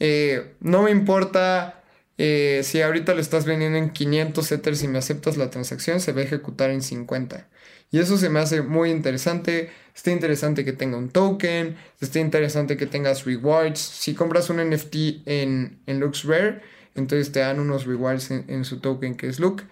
[0.00, 1.81] Eh, no me importa
[2.18, 6.12] eh, si ahorita lo estás vendiendo en 500 Ethers y me aceptas la transacción, se
[6.12, 7.48] va a ejecutar en 50.
[7.90, 9.70] Y eso se me hace muy interesante.
[9.94, 11.76] Está interesante que tenga un token.
[12.00, 13.78] Está interesante que tengas rewards.
[13.78, 16.62] Si compras un NFT en, en LuxRare,
[16.94, 19.64] entonces te dan unos rewards en, su token que es Look.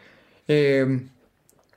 [0.48, 1.00] Eh,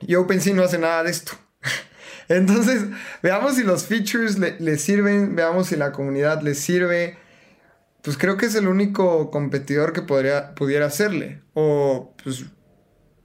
[0.00, 1.32] y OpenSea no hace nada de esto.
[2.28, 2.84] entonces,
[3.22, 5.34] veamos si los features le, sirven.
[5.34, 7.16] Veamos si la comunidad le sirve.
[8.04, 11.40] Pues creo que es el único competidor que podría, pudiera hacerle.
[11.54, 12.44] O pues...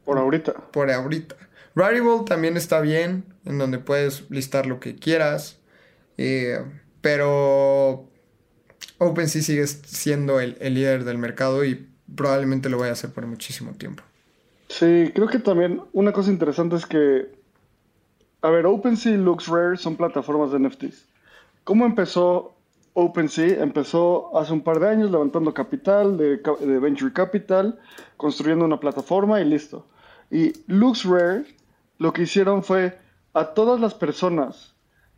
[0.06, 0.54] Por ahorita.
[0.72, 1.36] Por ahorita.
[1.76, 5.60] Rarible también está bien, en donde puedes listar lo que quieras.
[6.18, 6.64] Eh,
[7.02, 8.10] pero
[9.00, 13.74] OpenSea sigue siendo el, líder del mercado y probablemente lo vaya a hacer por muchísimo
[13.74, 14.04] tiempo.
[14.70, 17.30] Sí, creo que también una cosa interesante es que,
[18.42, 21.06] a ver, OpenSea y LuxRare son plataformas de NFTs.
[21.66, 22.56] ¿Cómo empezó
[23.00, 23.64] OpenSea?
[23.64, 26.38] Empezó hace un par de años levantando capital de,
[26.80, 27.80] Venture Capital,
[28.18, 29.86] construyendo una plataforma y listo.
[30.32, 31.46] Y LuxRare
[31.98, 32.98] lo que hicieron fue
[33.34, 34.76] a todas las personas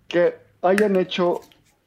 [0.08, 1.42] que hayan hecho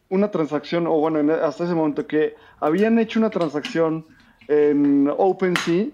[0.08, 4.06] una transacción, o bueno, hasta ese momento que habían hecho una transacción
[4.48, 5.86] en OpenSea,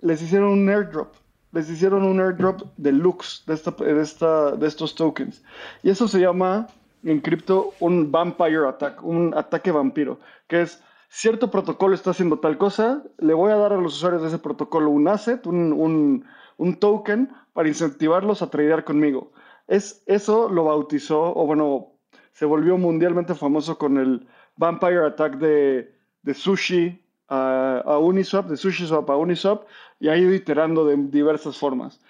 [0.00, 1.14] les hicieron un airdrop.
[1.52, 5.42] Les hicieron un airdrop de Lux, de, esta, de, esta, de estos tokens.
[5.82, 6.66] Y eso se llama
[7.04, 12.58] en cripto un vampire attack, un ataque vampiro, que es cierto protocolo está haciendo tal
[12.58, 16.24] cosa, le voy a dar a los usuarios de ese protocolo un asset, un, un,
[16.56, 19.32] un token para incentivarlos a tradear conmigo.
[19.68, 21.92] Es, eso lo bautizó, o bueno,
[22.32, 24.26] se volvió mundialmente famoso con el
[24.56, 29.66] Vampire Attack de, de Sushi a, Uniswap, de SushiSwap a Uniswap,
[30.00, 32.00] y ha ido iterando de diversas formas.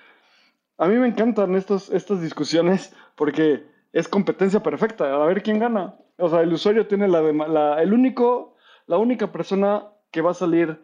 [0.79, 3.65] A mí me encantan estos, estas discusiones porque
[3.95, 5.95] es competencia perfecta, a ver quién gana.
[6.19, 10.35] O sea, el usuario tiene la, la, el único, la única persona que va a
[10.35, 10.81] salir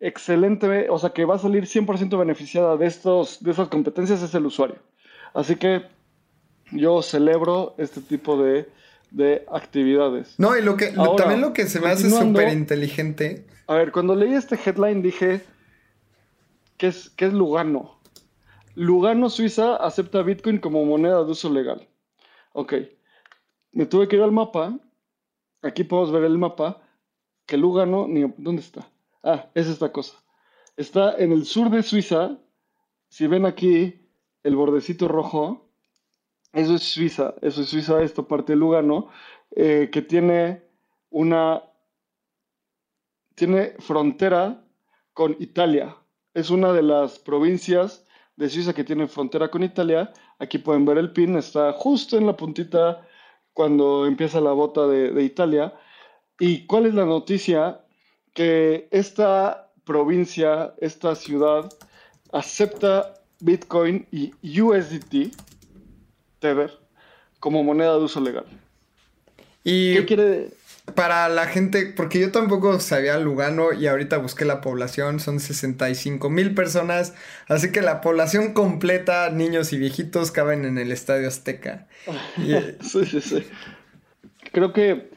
[0.00, 4.34] excelente, o sea, que va a salir 100% beneficiada de, estos, de esas competencias es
[4.34, 4.76] el usuario.
[5.34, 5.82] Así que
[6.72, 8.66] yo celebro este tipo de,
[9.52, 10.34] actividades.
[10.38, 13.46] No, y lo que también lo que se me hace súper inteligente.
[13.66, 15.42] A ver, cuando leí este headline dije,
[16.78, 18.00] ¿qué es, ¿qué es Lugano?
[18.74, 21.86] Lugano, Suiza, acepta Bitcoin como moneda de uso legal.
[22.58, 22.72] Ok,
[23.72, 24.78] me tuve que ir al mapa.
[25.60, 26.80] Aquí podemos ver el mapa.
[27.44, 28.90] Que Lugano, ni, ¿dónde está?
[29.22, 30.16] Ah, es esta cosa.
[30.74, 32.38] Está en el sur de Suiza.
[33.10, 34.08] Si ven aquí
[34.42, 35.68] el bordecito rojo,
[36.54, 37.34] eso es Suiza.
[37.42, 39.10] Eso es Suiza, esto parte de Lugano,
[39.50, 40.62] eh, que tiene
[41.10, 41.62] una.
[43.34, 44.64] Tiene frontera
[45.12, 45.94] con Italia.
[46.32, 48.05] Es una de las provincias
[48.36, 50.12] de Suiza que tiene frontera con Italia.
[50.38, 53.06] Aquí pueden ver el pin, está justo en la puntita
[53.52, 55.74] cuando empieza la bota de, de Italia.
[56.38, 57.80] ¿Y cuál es la noticia?
[58.36, 61.72] que esta provincia, esta ciudad,
[62.32, 65.34] acepta Bitcoin y USDT,
[66.38, 66.70] Tether,
[67.40, 68.44] como moneda de uso legal.
[69.64, 70.50] ¿Y qué quiere?
[70.94, 76.30] Para la gente, porque yo tampoco sabía Lugano y ahorita busqué la población, son 65
[76.30, 77.14] mil personas,
[77.48, 81.88] así que la población completa, niños y viejitos, caben en el Estadio Azteca.
[82.80, 83.46] sí, sí, sí.
[84.52, 85.10] Creo que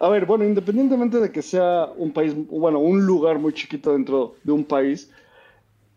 [0.00, 4.34] a ver, bueno, independientemente de que sea un país, bueno, un lugar muy chiquito dentro
[4.42, 5.12] de un país,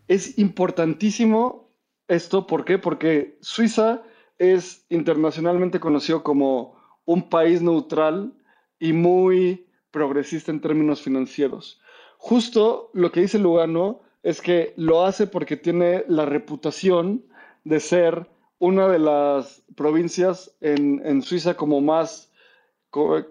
[0.08, 1.70] es importantísimo
[2.06, 2.46] esto.
[2.46, 2.78] ¿Por qué?
[2.78, 4.02] Porque Suiza
[4.38, 8.34] es internacionalmente conocido como un país neutral
[8.78, 11.80] y muy progresista en términos financieros.
[12.18, 17.24] Justo lo que dice Lugano es que lo hace porque tiene la reputación
[17.64, 22.32] de ser una de las provincias en, Suiza como más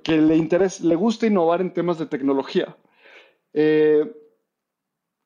[0.03, 2.75] que le, interesa, le gusta innovar en temas de tecnología.
[3.53, 4.11] Eh,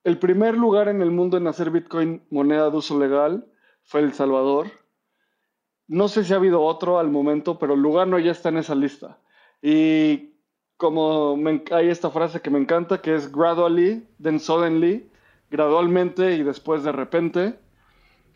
[0.04, 3.46] el primer lugar en el mundo en hacer Bitcoin moneda de uso legal
[3.84, 4.68] fue El Salvador.
[5.88, 9.20] No sé si ha habido otro al momento, pero Lugano ya está en esa lista.
[9.62, 10.34] Y
[10.78, 11.38] como
[11.72, 15.10] hay esta frase que me encanta, que es gradually, then suddenly,
[15.50, 17.56] gradualmente y después de repente,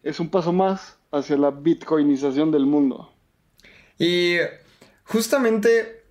[0.03, 3.13] es un paso más hacia la bitcoinización del mundo.
[3.99, 4.38] Y
[5.11, 6.05] Justamente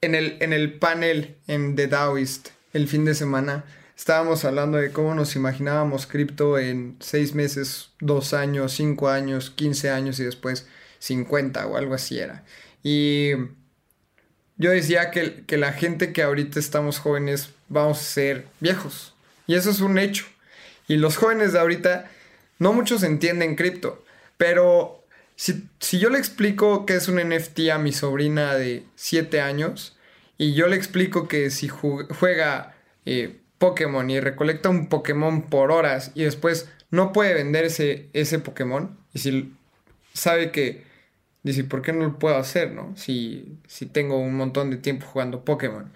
[0.00, 3.64] en el, en el panel en The Daoist el fin de semana
[3.96, 9.90] estábamos hablando de cómo nos imaginábamos cripto en seis meses, dos años, cinco años, quince
[9.90, 10.66] años y después
[10.98, 12.44] 50 o algo así era.
[12.82, 13.30] Y
[14.58, 19.14] yo decía que, que la gente que ahorita estamos jóvenes vamos a ser viejos.
[19.46, 20.26] Y eso es un hecho.
[20.88, 22.10] Y los jóvenes de ahorita
[22.58, 24.04] no muchos entienden cripto,
[24.36, 25.04] pero
[25.36, 29.96] si, yo le explico que es un NFT a mi sobrina de 7 años
[30.36, 32.74] y yo le explico que si juega
[33.06, 38.40] eh, Pokémon y recolecta un Pokémon por horas y después no puede vender ese, ese
[38.40, 39.52] Pokémon y si
[40.12, 40.84] sabe que
[41.48, 42.94] dice, ¿por qué no lo puedo hacer, no?
[42.96, 45.90] Si, si tengo un montón de tiempo jugando Pokémon.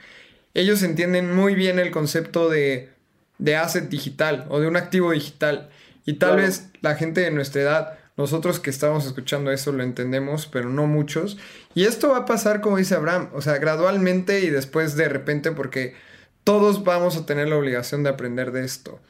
[0.55, 2.91] Ellos entienden muy bien el concepto de,
[3.39, 5.71] de asset digital o de un activo digital.
[6.05, 10.47] Y tal vez la gente de nuestra edad, nosotros que estamos escuchando eso lo entendemos,
[10.47, 11.39] pero no muchos.
[11.75, 15.53] Y esto va a pasar, como dice Abraham, o sea, gradualmente y después de repente,
[15.53, 15.95] porque
[16.45, 19.01] todos vamos a tener la obligación de aprender de esto.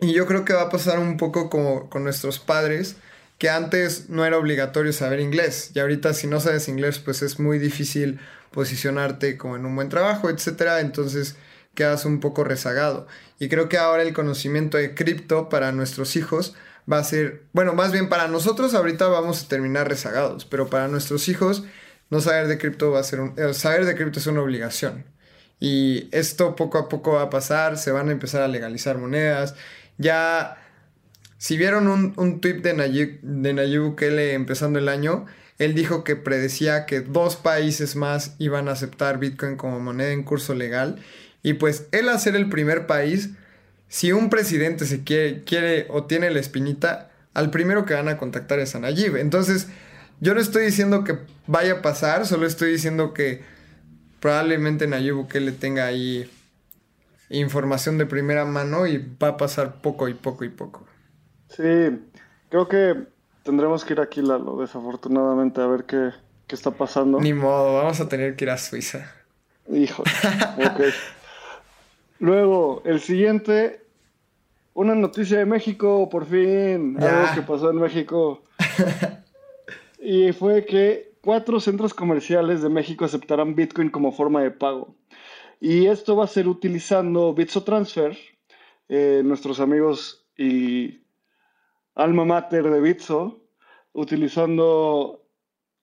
[0.00, 2.96] Y yo creo que va a pasar un poco como con nuestros padres,
[3.40, 5.70] que antes no era obligatorio saber inglés.
[5.74, 8.20] Y ahorita si no sabes inglés, pues es muy difícil
[8.50, 10.80] posicionarte como en un buen trabajo, etcétera.
[10.80, 11.36] Entonces
[11.74, 13.06] quedas un poco rezagado.
[13.38, 16.54] Y creo que ahora el conocimiento de cripto para nuestros hijos
[16.90, 20.88] va a ser, bueno, más bien para nosotros ahorita vamos a terminar rezagados, pero para
[20.88, 21.64] nuestros hijos
[22.10, 25.06] no saber de cripto va a ser un, eh, saber de cripto es una obligación.
[25.60, 29.54] Y esto poco a poco va a pasar, se van a empezar a legalizar monedas,
[29.96, 30.58] ya,
[31.40, 35.24] si vieron un, un tweet de Nayib, de Nayib Bukele empezando el año,
[35.56, 40.22] él dijo que predecía que dos países más iban a aceptar Bitcoin como moneda en
[40.22, 41.02] curso legal.
[41.42, 43.30] Y pues él a ser el primer país,
[43.88, 48.18] si un presidente se quiere, quiere o tiene la espinita, al primero que van a
[48.18, 49.16] contactar es a Nayib.
[49.16, 49.68] Entonces,
[50.20, 51.16] yo no estoy diciendo que
[51.46, 53.40] vaya a pasar, solo estoy diciendo que
[54.20, 56.30] probablemente Nayib Bukele tenga ahí
[57.30, 60.89] información de primera mano y va a pasar poco y poco y poco.
[61.56, 61.98] Sí,
[62.48, 63.06] creo que
[63.42, 66.10] tendremos que ir aquí, Lalo, desafortunadamente, a ver qué,
[66.48, 67.20] está pasando.
[67.20, 69.12] Ni modo, vamos a tener que ir a Suiza.
[69.72, 70.02] Hijo,
[70.58, 70.80] ok.
[72.18, 73.84] Luego, el siguiente,
[74.74, 78.42] una noticia de México, por fin, algo que pasó en México.
[80.00, 84.94] y fue que cuatro centros comerciales de México aceptarán Bitcoin como forma de pago.
[85.60, 88.16] Y esto va a ser utilizando Bitso Transfer,
[88.88, 90.99] eh, nuestros amigos y
[91.94, 93.40] alma mater de Bitso,
[93.92, 95.26] utilizando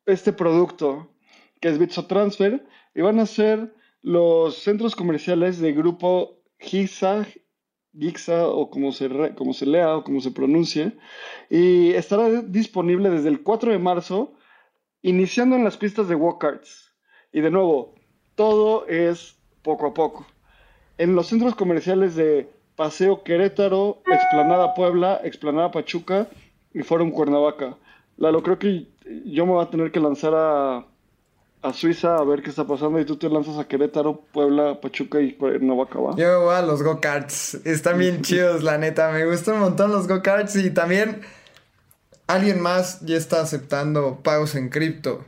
[0.06, 1.10] este producto
[1.60, 7.26] que es Bitso Transfer, y van a ser los centros comerciales de grupo GIXA,
[7.98, 10.98] GIXA o como se, como se lea o como se pronuncie,
[11.50, 14.34] y estará disponible desde el 4 de marzo,
[15.02, 16.96] iniciando en las pistas de Walkarts.
[17.32, 17.96] Y de nuevo,
[18.36, 20.26] todo es poco a poco.
[20.98, 26.28] En los centros comerciales de Paseo Querétaro, Explanada Puebla, Explanada Pachuca
[26.74, 27.76] y Forum Cuernavaca.
[28.18, 28.88] Lalo, creo que
[29.26, 30.86] yo me voy a tener que lanzar a,
[31.64, 35.20] a Suiza a ver qué está pasando y tú te lanzas a Querétaro, Puebla, Pachuca
[35.20, 36.16] y Cuernavaca, ¿va?
[36.18, 37.56] Yo voy a los go-karts.
[37.66, 39.10] Están bien chidos, la neta.
[39.12, 41.22] Me gustan un montón los go-karts y también
[42.28, 45.26] alguien más ya está aceptando pagos en cripto.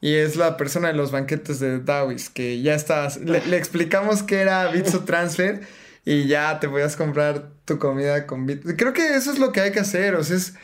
[0.00, 3.18] Y es la persona de los banquetes de Dawis, que ya estás.
[3.18, 5.60] Le, explicamos que era Bitso Transfer
[6.06, 8.78] y ya te podías comprar tu comida con Bit.
[8.78, 10.54] Creo que eso es lo que hay que hacer, o sea, es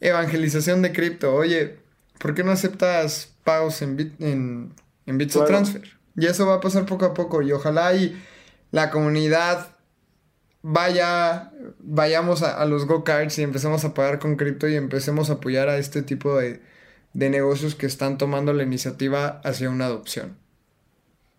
[0.00, 1.34] evangelización de cripto.
[1.34, 1.78] Oye,
[2.20, 4.72] ¿por qué no aceptas pagos en, Bit, en,
[5.06, 5.82] Bitso Transfer?
[6.16, 8.16] Y eso va a pasar poco a poco y ojalá y
[8.70, 9.74] la comunidad
[10.62, 15.34] vaya, vayamos a, a los go-karts y empecemos a pagar con cripto y empecemos a
[15.34, 16.62] apoyar a este tipo de
[17.14, 20.36] de negocios que están tomando la iniciativa hacia una adopción.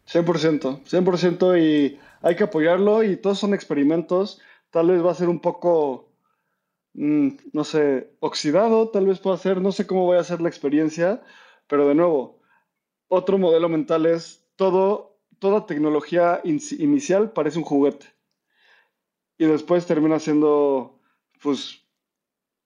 [0.05, 4.39] 100%, 100% y hay que apoyarlo y todos son experimentos.
[4.69, 6.09] Tal vez va a ser un poco,
[6.93, 10.49] mm, no sé, oxidado, tal vez pueda ser, no sé cómo voy a ser la
[10.49, 11.21] experiencia,
[11.67, 12.41] pero de nuevo,
[13.07, 18.07] otro modelo mental es todo, toda tecnología inicial parece un juguete
[19.37, 20.99] y después termina siendo,
[21.41, 21.81] pues,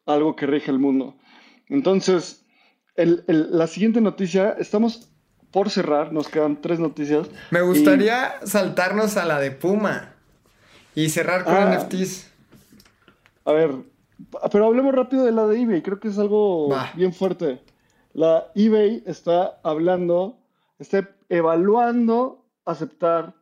[0.06, 1.18] algo que rige el mundo.
[1.68, 2.46] Entonces,
[2.96, 5.09] la siguiente noticia, estamos
[5.52, 7.28] por cerrar, nos quedan tres noticias.
[7.52, 10.14] Me gustaría saltarnos a la de Puma
[10.96, 11.78] y cerrar con ah.
[11.78, 12.30] NFTs.
[13.46, 13.72] A ver,
[14.52, 17.62] pero hablemos rápido de la de eBay, creo que es algo bien fuerte.
[18.14, 20.38] La eBay está hablando,
[20.78, 23.34] está evaluando aceptar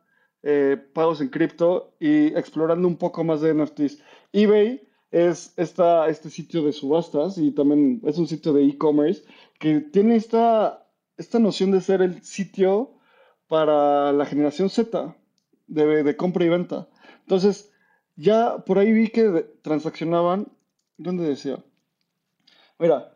[0.42, 3.98] eh, pagos en cripto y explorando un poco más de NFTs.
[4.32, 9.24] eBay es esta, este sitio de subastas y también es un sitio de e-commerce
[9.58, 10.86] que tiene esta,
[11.18, 12.92] esta noción de ser el sitio
[13.48, 15.14] para la generación Z
[15.66, 16.88] de, de compra y venta.
[17.20, 17.72] Entonces,
[18.16, 20.48] ya por ahí vi que transaccionaban,
[20.96, 21.58] ¿dónde decía?
[22.78, 23.12] Mira,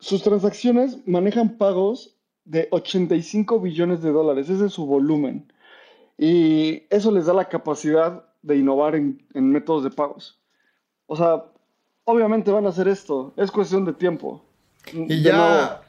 [0.00, 5.52] sus transacciones manejan pagos de 85 billones de dólares, ese es su volumen.
[6.16, 10.40] Y eso les da la capacidad de innovar en, en métodos de pagos.
[11.06, 11.44] O sea,
[12.04, 14.42] obviamente van a hacer esto, es cuestión de tiempo.
[14.92, 15.82] Y ya...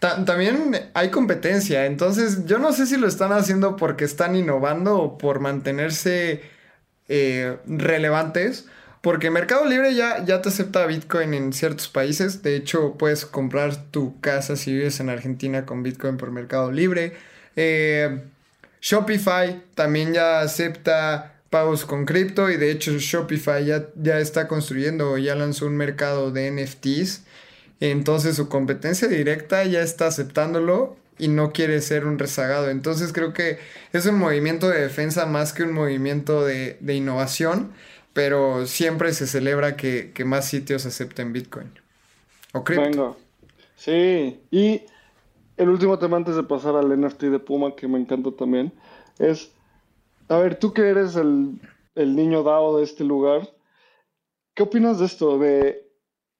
[0.00, 5.18] también hay competencia, entonces yo no sé si lo están haciendo porque están innovando o
[5.18, 6.42] por mantenerse
[7.08, 8.66] eh, relevantes
[9.02, 12.42] Porque Mercado Libre ya, ya te acepta Bitcoin en ciertos países.
[12.42, 17.14] De hecho, puedes comprar tu casa si vives en Argentina con Bitcoin por Mercado Libre.
[17.56, 18.20] Eh,
[18.80, 25.18] Shopify también ya acepta pagos con cripto y de hecho Shopify ya, ya está construyendo,
[25.18, 27.24] ya lanzó un mercado de NFTs.
[27.80, 32.70] Entonces su competencia directa ya está aceptándolo y no quiere ser un rezagado.
[32.70, 33.58] Entonces creo que
[33.92, 37.72] es un movimiento de defensa más que un movimiento de, de innovación
[38.12, 41.70] pero siempre se celebra que, más sitios acepten Bitcoin
[42.52, 42.84] o cripto.
[42.84, 43.16] Venga.
[43.76, 44.82] Sí, y
[45.56, 48.72] el último tema antes de pasar al NFT de Puma, que me encanta también,
[49.18, 49.52] es,
[50.28, 51.60] a ver, tú que eres el,
[51.94, 53.48] el niño DAO de este lugar,
[54.54, 55.89] ¿qué opinas de esto, de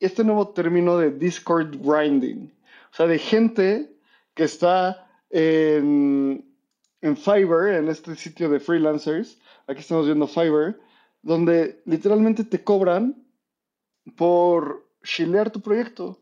[0.01, 2.53] este nuevo término de Discord grinding?
[2.92, 3.92] O sea, de gente
[4.34, 6.44] que está en,
[7.01, 10.80] en Fiverr, en este sitio de freelancers, aquí estamos viendo Fiverr,
[11.22, 13.24] donde literalmente te cobran
[14.16, 16.18] por chilear tu proyecto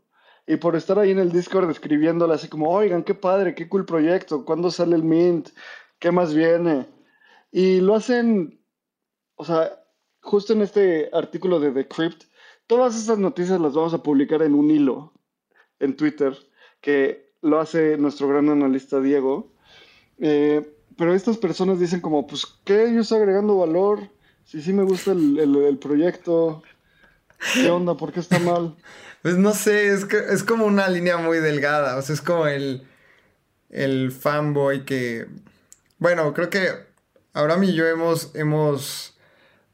[0.47, 3.85] y por estar ahí en el Discord escribiéndole así como, oigan, qué padre, qué cool
[3.85, 5.51] proyecto, ¿cuándo sale el Mint?
[5.99, 6.87] ¿Qué más viene?
[7.51, 8.61] Y lo hacen,
[9.35, 9.85] o sea,
[10.21, 12.25] justo en este artículo de The Crypt,
[12.69, 15.13] todas estas noticias las vamos a publicar en un hilo
[15.81, 16.39] en Twitter,
[16.81, 19.53] que lo hace nuestro gran analista Diego.
[20.19, 22.93] Eh, pero estas personas dicen como, pues, ¿qué?
[22.95, 24.09] Yo estoy agregando valor
[24.49, 26.63] Sí, sí me gusta el, proyecto.
[27.53, 27.99] ¿Qué onda?
[27.99, 28.77] ¿Por qué está mal?
[29.21, 31.97] Pues no sé, es, que, es como una línea muy delgada.
[31.97, 32.87] O sea, es como el,
[33.69, 35.27] el fanboy que...
[35.99, 36.71] Bueno, creo que
[37.33, 39.18] Abraham y yo hemos, hemos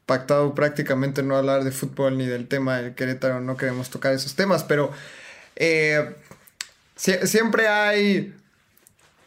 [0.05, 3.41] pactado prácticamente no hablar de fútbol ni del tema del Querétaro.
[3.41, 4.91] No queremos tocar esos temas, pero...
[5.55, 6.15] Eh,
[6.95, 8.33] siempre hay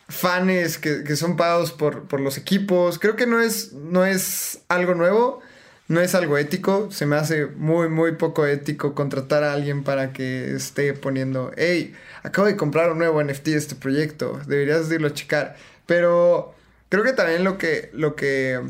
[0.08, 2.98] fans que, son pagados por, los equipos.
[2.98, 5.40] Creo que no es, no es algo nuevo,
[5.88, 6.90] no es algo ético.
[6.90, 11.94] Se me hace muy, muy poco ético contratar a alguien para que esté poniendo, hey,
[12.22, 15.56] acabo de comprar un nuevo NFT de este proyecto, deberías irlo a checar.
[15.86, 16.54] Pero
[16.88, 18.60] creo que también lo que, lo que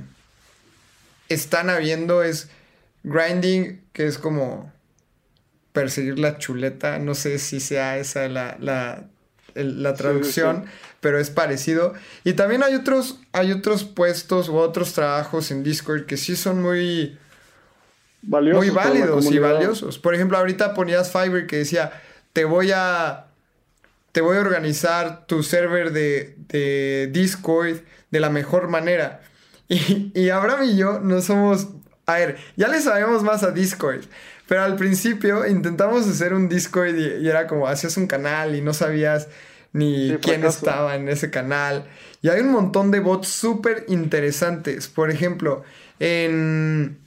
[1.29, 2.49] están habiendo es
[3.03, 4.73] grinding, que es como
[5.73, 6.99] perseguir la chuleta.
[6.99, 9.05] No sé si sea esa la, la,
[9.55, 10.67] la traducción
[11.01, 11.95] pero es parecido.
[12.25, 16.63] Y también hay otros, hay otros puestos u otros trabajos en Discord que sí son
[16.63, 17.19] muy,
[18.23, 19.99] valiosos muy válidos y valiosos.
[19.99, 21.93] Por ejemplo, ahorita ponías Fiverr que decía,
[22.33, 23.27] te voy a,
[24.13, 27.79] te voy a organizar tu server de, de Discord
[28.11, 29.23] de la mejor manera.
[29.75, 31.69] Y, y Abraham y yo no somos...
[32.07, 34.01] A ver, ya le sabemos más a Discord.
[34.47, 38.63] Pero al principio intentamos hacer un Discord y, y, era como hacías un canal y
[38.63, 39.29] no sabías
[39.73, 41.87] ni quién estaba en ese canal.
[42.23, 44.89] Y hay un montón de bots súper interesantes.
[44.89, 45.63] Por ejemplo,
[46.01, 46.99] en,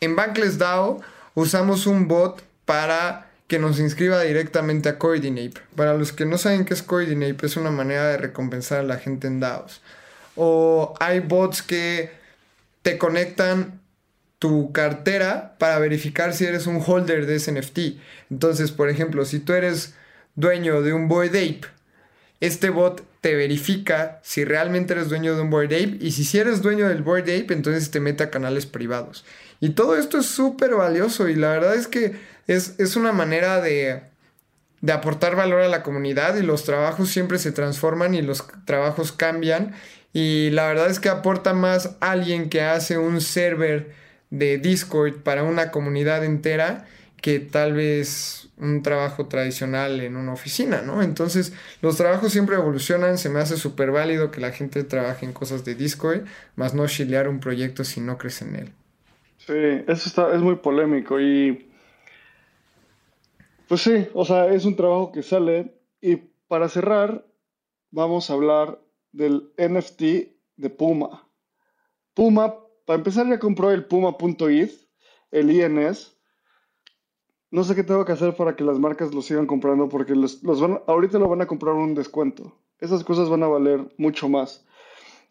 [0.00, 1.00] en Bankless DAO
[1.34, 5.60] usamos un bot para que nos inscriba directamente a Coordinape.
[5.76, 8.96] Para los que no saben qué es Coordinape, es una manera de recompensar a la
[8.96, 9.80] gente en DAOs.
[10.36, 12.10] O hay bots que
[12.82, 13.80] te conectan
[14.38, 17.98] tu cartera para verificar si eres un holder de ese NFT.
[18.30, 19.94] Entonces, por ejemplo, si tú eres
[20.34, 21.76] dueño de un Boyd Ape
[22.40, 26.38] este bot te verifica si realmente eres dueño de un Bored Ape y si, si
[26.38, 29.24] eres dueño del Bored Ape, entonces te mete a canales privados.
[29.60, 32.16] Y todo esto es súper valioso y la verdad es que
[32.46, 34.02] es, una manera de,
[34.82, 39.12] de aportar valor a la comunidad y los trabajos siempre se transforman y los trabajos
[39.12, 39.74] cambian
[40.18, 43.92] y la verdad es que aporta más alguien que hace un server
[44.30, 46.86] de Discord para una comunidad entera
[47.20, 51.02] que tal vez un trabajo tradicional en una oficina, ¿no?
[51.02, 51.52] Entonces,
[51.82, 55.66] los trabajos siempre evolucionan, se me hace súper válido que la gente trabaje en cosas
[55.66, 58.72] de Discord, más no chilear un proyecto si no crece en él.
[59.36, 59.52] Sí,
[59.86, 61.70] eso está, es muy polémico y...
[63.68, 66.16] Pues sí, o sea, es un trabajo que sale y
[66.48, 67.26] para cerrar,
[67.90, 68.85] vamos a hablar
[69.16, 70.02] del NFT
[70.56, 71.28] de Puma.
[72.14, 72.54] Puma,
[72.84, 74.72] para empezar ya compró el puma.eth,
[75.30, 76.16] el INS,
[77.50, 80.42] no sé qué tengo que hacer para que las marcas lo sigan comprando porque los,
[80.42, 82.52] van, ahorita lo van a comprar un descuento.
[82.78, 84.66] Esas cosas van a valer mucho más.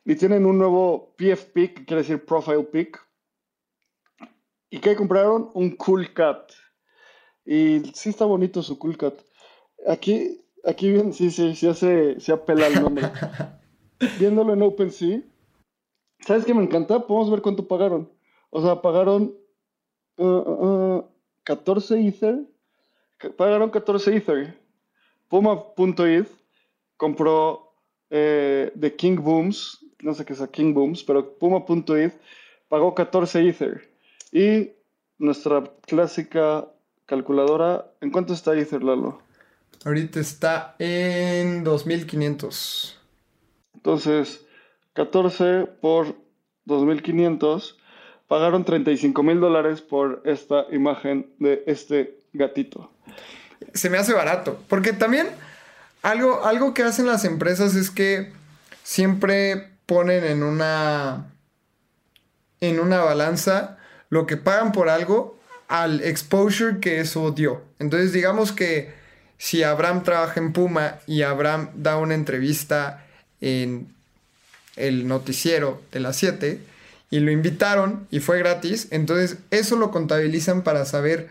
[0.03, 2.99] Y tienen un nuevo PF Pick, que quiere decir Profile Pick.
[4.69, 5.49] ¿Y qué compraron?
[5.53, 6.51] Un Cool Cat.
[7.45, 9.13] Y sí está bonito su Cool Cat.
[9.87, 13.11] Aquí, aquí bien, sí, sí, sí hace, se apela el nombre.
[14.19, 15.21] Viéndolo en OpenSea,
[16.19, 17.07] ¿sabes qué me encanta?
[17.07, 18.09] Podemos ver cuánto pagaron.
[18.49, 19.33] O sea, pagaron...
[20.17, 21.05] Uh, uh, uh,
[21.45, 22.39] 14 Ether,
[23.37, 24.57] pagaron 14 Ether.
[25.29, 26.27] Puma.eth
[26.97, 27.71] compró
[28.09, 32.13] eh, de King Booms, no sé qué es King Booms, pero Puma.eth
[32.67, 33.89] pagó 14 Ether.
[34.31, 34.71] Y
[35.17, 36.67] nuestra clásica
[37.05, 37.91] calculadora.
[38.01, 39.21] ¿En cuánto está Ether, Lalo?
[39.85, 42.99] Ahorita está en 2500.
[43.85, 44.43] Entonces,
[44.93, 46.15] 14 por
[46.65, 47.77] 2500
[48.27, 52.89] pagaron 35 mil dólares por esta imagen de este gatito.
[53.75, 55.27] Se me hace barato, porque también
[56.01, 58.33] algo, algo que hacen las empresas es que
[58.81, 61.27] siempre ponen en una
[62.61, 63.77] en una balanza
[64.09, 67.61] lo que pagan por algo al exposure que eso dio.
[67.77, 68.95] Entonces, digamos que
[69.37, 73.04] si Abraham trabaja en Puma y Abraham da una entrevista
[73.45, 73.87] en
[74.75, 76.59] el noticiero de las 7
[77.11, 81.29] y lo invitaron y fue gratis, entonces eso lo contabilizan para saber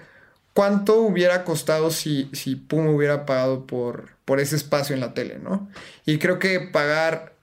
[0.55, 5.39] cuánto hubiera costado si, si Puma hubiera pagado por, por ese espacio en la tele,
[5.43, 5.69] ¿no?
[6.07, 7.35] Y creo que pagar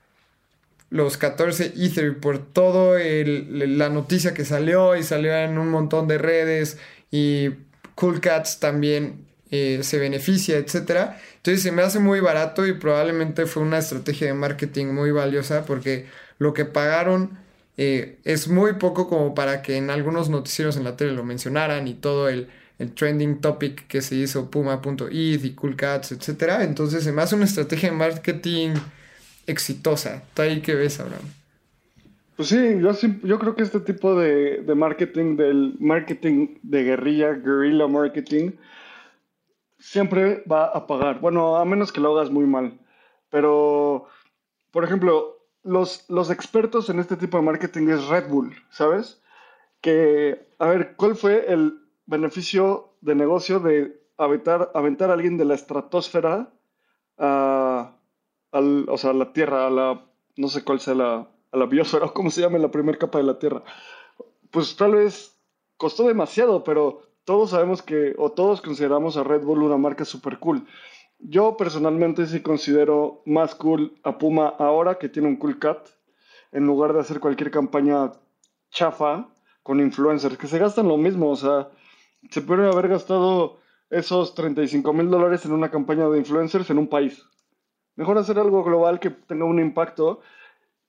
[0.89, 6.17] los 14 Ether por todo la noticia que salió y salió en un montón de
[6.17, 6.77] redes
[7.11, 7.49] y
[7.95, 11.11] Cool Cats también eh, se beneficia, etc.
[11.37, 15.65] Entonces se me hace muy barato y probablemente fue una estrategia de marketing muy valiosa
[15.65, 16.07] porque
[16.39, 17.37] lo que pagaron
[17.77, 21.87] eh, es muy poco como para que en algunos noticieros en la tele lo mencionaran
[21.87, 22.47] y todo el,
[22.79, 26.61] el trending topic que se hizo puma.eth y Cool Cats, etc.
[26.61, 28.71] Entonces se me hace una estrategia de marketing
[29.47, 30.23] exitosa.
[30.33, 31.25] ¿Tú ahí qué ves, Abraham?
[32.35, 32.91] Pues sí, yo,
[33.23, 38.51] yo creo que este tipo de, marketing, del marketing de guerrilla, guerrilla marketing,
[39.81, 41.19] siempre va a pagar.
[41.19, 42.79] Bueno, a menos que lo hagas muy mal.
[43.29, 44.05] Pero,
[44.71, 49.21] por ejemplo, los, los expertos en este tipo de marketing es Red Bull, ¿sabes?
[49.81, 55.45] Que, a ver, ¿cuál fue el beneficio de negocio de aventar, aventar a alguien de
[55.45, 56.53] la estratosfera
[57.17, 57.95] a
[58.51, 60.05] al, o sea, la Tierra, a la,
[60.35, 63.17] no sé cuál sea la, a la biosfera, o cómo se llama la primera capa
[63.17, 63.63] de la Tierra.
[64.51, 65.39] Pues tal vez
[65.77, 67.01] costó demasiado, pero
[67.31, 70.67] todos sabemos que, o todos consideramos a Red Bull una marca super cool.
[71.17, 75.87] Yo personalmente sí considero más cool a Puma ahora que tiene un cool cat,
[76.51, 78.11] en lugar de hacer cualquier campaña
[78.69, 79.29] chafa
[79.63, 81.69] con influencers, que se gastan lo mismo, o sea,
[82.29, 83.59] se pueden haber gastado
[83.89, 87.23] esos 35 mil dólares en una campaña de influencers en un país.
[87.95, 90.19] Mejor hacer algo global que tenga un impacto.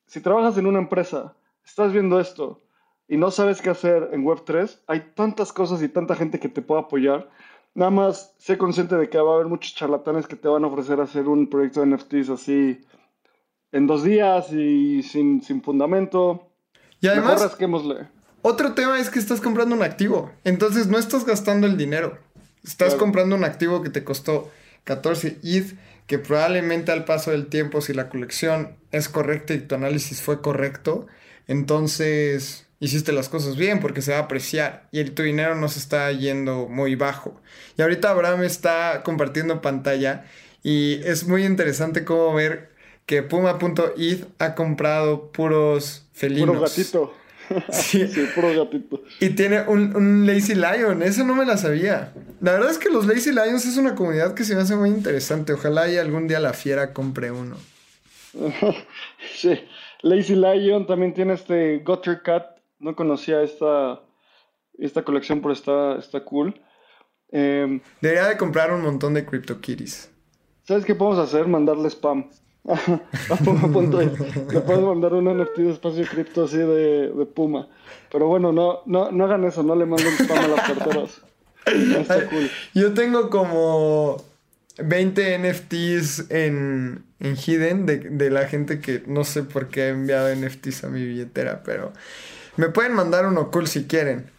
[0.07, 2.64] Si trabajas en una empresa, estás viendo esto
[3.09, 6.62] y no sabes qué hacer en Web3, hay tantas cosas y tanta gente que te
[6.62, 7.30] puede apoyar.
[7.74, 10.68] Nada más sé consciente de que va a haber muchos charlatanes que te van a
[10.68, 12.80] ofrecer hacer un proyecto de NFTs así
[13.72, 16.48] en dos días y sin, sin fundamento.
[17.00, 17.57] Y además,
[18.42, 20.30] otro tema es que estás comprando un activo.
[20.44, 22.18] Entonces no estás gastando el dinero.
[22.64, 24.50] Estás comprando un activo que te costó
[24.84, 25.76] 14 ETH
[26.07, 30.42] que probablemente al paso del tiempo, si la colección es correcta y tu análisis fue
[30.42, 31.07] correcto,
[31.46, 35.68] entonces hiciste las cosas bien porque se va a apreciar y el, tu dinero no
[35.68, 37.40] se está yendo muy bajo.
[37.78, 40.24] Y ahorita Abraham está compartiendo pantalla
[40.64, 42.72] y es muy interesante cómo ver
[43.06, 46.56] que Puma.eth ha comprado puros felinos.
[46.56, 47.14] Puro gatito.
[47.70, 48.08] Sí.
[48.34, 49.02] puro gatito.
[49.20, 52.12] Y tiene un, Lazy Lion, eso no me la sabía.
[52.40, 54.88] La verdad es que los Lazy Lions es una comunidad que se me hace muy
[54.88, 55.52] interesante.
[55.52, 57.56] Ojalá y algún día la fiera compre uno.
[59.36, 59.60] sí,
[60.00, 62.61] Lazy Lion también tiene este Gutter Cat.
[62.82, 64.02] No conocía esta,
[64.76, 66.60] esta colección, pero está, está cool.
[67.30, 70.10] Em, Debería de comprar un montón de CryptoKitties.
[70.64, 71.46] ¿Sabes qué podemos hacer?
[71.46, 72.28] Mandarle spam.
[72.64, 73.90] a Puma
[74.52, 77.68] Le puedes mandar un NFT de espacio cripto así de, de, Puma.
[78.10, 81.22] Pero bueno, no, no, no hagan eso, no le manden spam a las carteras.
[81.66, 82.50] Está cool.
[82.74, 84.22] Yo tengo como
[84.78, 89.88] 20 NFTs en, en Hidden de, de, la gente que no sé por qué ha
[89.90, 91.92] enviado NFTs a mi billetera, pero
[92.57, 94.30] me pueden mandar uno cool si quieren.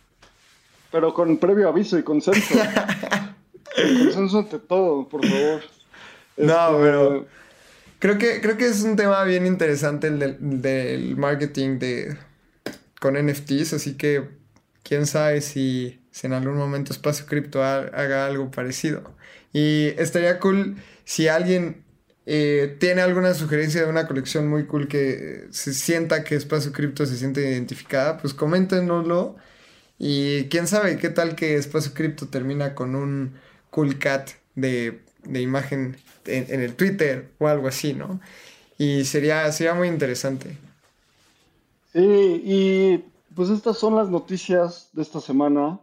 [0.92, 2.54] Pero con previo aviso y consenso.
[3.76, 5.62] consenso ante todo, por favor.
[6.38, 7.28] No, este, pero
[8.04, 10.20] Creo que, creo que es un tema bien interesante el
[10.62, 12.18] del, marketing de,
[13.00, 14.28] con NFTs, así que
[14.84, 19.16] quién sabe si, en algún momento Espacio Cripto haga algo parecido.
[19.54, 21.83] Y estaría cool si alguien
[22.26, 27.06] eh, tiene alguna sugerencia de una colección muy cool que se sienta que Espacio Cripto
[27.06, 29.36] se siente identificada, pues coméntenoslo.
[30.00, 33.34] Y quién sabe qué tal que Espacio Cripto termina con un
[33.70, 38.20] cool cat de, de imagen en, el Twitter o algo así, ¿no?
[38.78, 40.58] Y sería, sería muy interesante.
[41.92, 43.04] Sí, y
[43.36, 45.80] pues estas son las noticias de esta semana.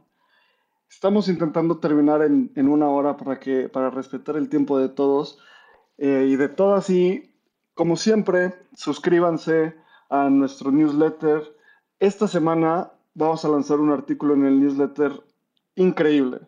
[0.88, 5.38] Estamos intentando terminar en, una hora para, que, para respetar el tiempo de todos
[6.00, 6.90] eh, y de todas.
[6.90, 7.32] Y
[7.74, 9.76] como siempre, suscríbanse
[10.08, 11.42] a nuestro newsletter.
[12.00, 15.22] Esta semana vamos a lanzar un artículo en el newsletter
[15.76, 16.40] increíble.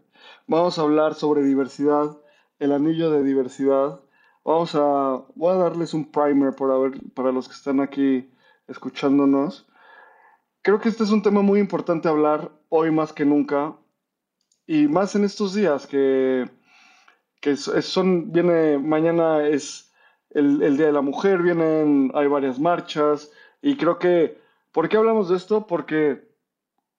[0.46, 2.18] Vamos a hablar sobre diversidad,
[2.58, 4.00] el anillo de diversidad.
[4.42, 6.74] Vamos a, voy a darles un primer para,
[7.14, 8.30] para los que están aquí
[8.68, 9.68] escuchándonos.
[10.62, 13.76] Creo que este es un tema muy importante hablar hoy más que nunca
[14.66, 16.48] y más en estos días que,
[17.42, 19.92] que son, viene, mañana es
[20.30, 23.30] el, el Día de la Mujer, vienen, hay varias marchas
[23.60, 24.40] y creo que,
[24.70, 25.66] ¿por qué hablamos de esto?
[25.66, 26.32] Porque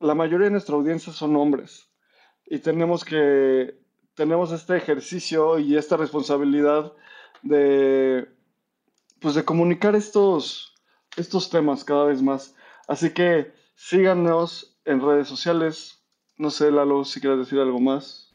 [0.02, 1.90] la mayoría de nuestra audiencia son hombres
[2.46, 3.80] y tenemos que
[4.16, 6.92] tenemos este ejercicio y esta responsabilidad
[7.42, 8.28] de
[9.22, 10.76] pues de comunicar estos
[11.16, 12.54] estos temas cada vez más.
[12.88, 16.04] Así que síganos en redes sociales.
[16.38, 18.33] No sé, Lalo, si quieres decir algo más.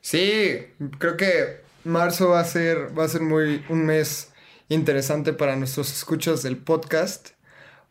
[0.00, 0.66] Sí,
[0.98, 4.32] creo que marzo va a ser va a ser muy un mes
[4.68, 7.30] interesante para nuestros escuchas del podcast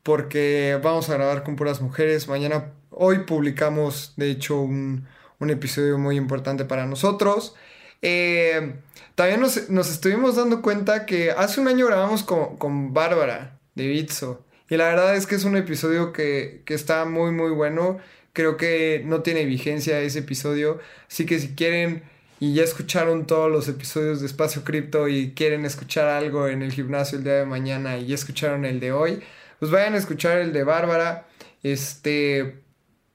[0.04, 2.28] porque vamos a grabar con puras mujeres.
[2.28, 5.08] Mañana, hoy publicamos, de hecho, un,
[5.40, 7.56] un episodio muy importante para nosotros.
[8.02, 8.76] Eh,
[9.16, 9.58] también nos,
[9.90, 14.46] estuvimos dando cuenta que hace un año grabamos con, con Bárbara de Bitso.
[14.70, 17.98] Y la verdad es que es un episodio que, que, está muy, muy bueno.
[18.40, 20.80] Creo que no tiene vigencia ese episodio.
[21.10, 22.04] Así que si quieren
[22.40, 26.72] y ya escucharon todos los episodios de Espacio Cripto y quieren escuchar algo en el
[26.72, 29.22] gimnasio el día de mañana y ya escucharon el de hoy,
[29.60, 31.28] pues vayan a escuchar el de Bárbara.
[31.64, 32.62] Este,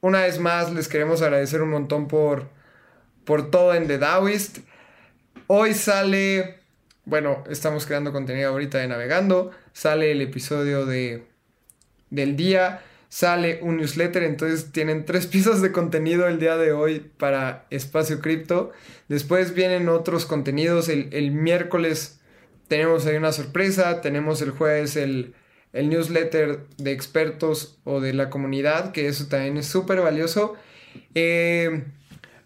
[0.02, 2.50] una vez más, les queremos agradecer un montón por,
[3.24, 4.58] por todo en The Daoist.
[5.46, 6.58] Hoy sale,
[7.06, 9.52] bueno, estamos creando contenido ahorita de Navegando.
[9.72, 11.26] Sale el episodio de,
[12.10, 12.82] del día.
[13.14, 18.18] Sale un newsletter, entonces tienen tres piezas de contenido el día de hoy para Espacio
[18.20, 18.72] Cripto.
[19.06, 20.88] Después vienen otros contenidos.
[20.88, 22.18] El, el miércoles
[22.66, 24.00] tenemos ahí una sorpresa.
[24.00, 25.32] Tenemos el jueves el,
[25.72, 30.56] el newsletter de expertos o de la comunidad, que eso también es súper valioso.
[31.14, 31.84] Eh,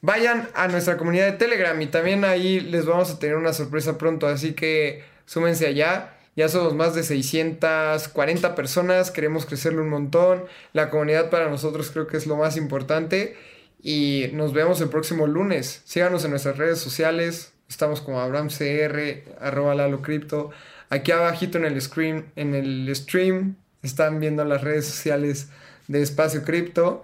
[0.03, 3.97] vayan a nuestra comunidad de Telegram y también ahí les vamos a tener una sorpresa
[3.97, 6.18] pronto, así que súmense allá.
[6.39, 10.45] Ya somos más de 640 personas, queremos crecerlo un montón.
[10.73, 13.35] La comunidad para nosotros creo que es lo más importante.
[13.83, 15.83] Y nos vemos el próximo lunes.
[15.85, 17.55] Síganos en nuestras redes sociales.
[17.69, 20.51] Estamos como AbramCR, arroba Lalo Crypto.
[20.91, 25.49] Aquí abajito en el screen, en el stream, están viendo las redes sociales
[25.89, 27.03] de Espacio Cripto.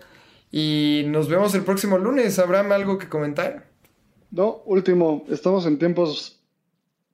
[0.52, 2.38] Y nos vemos el próximo lunes.
[2.38, 3.66] ¿Habrá algo que comentar?
[4.30, 6.40] No, último, estamos en tiempos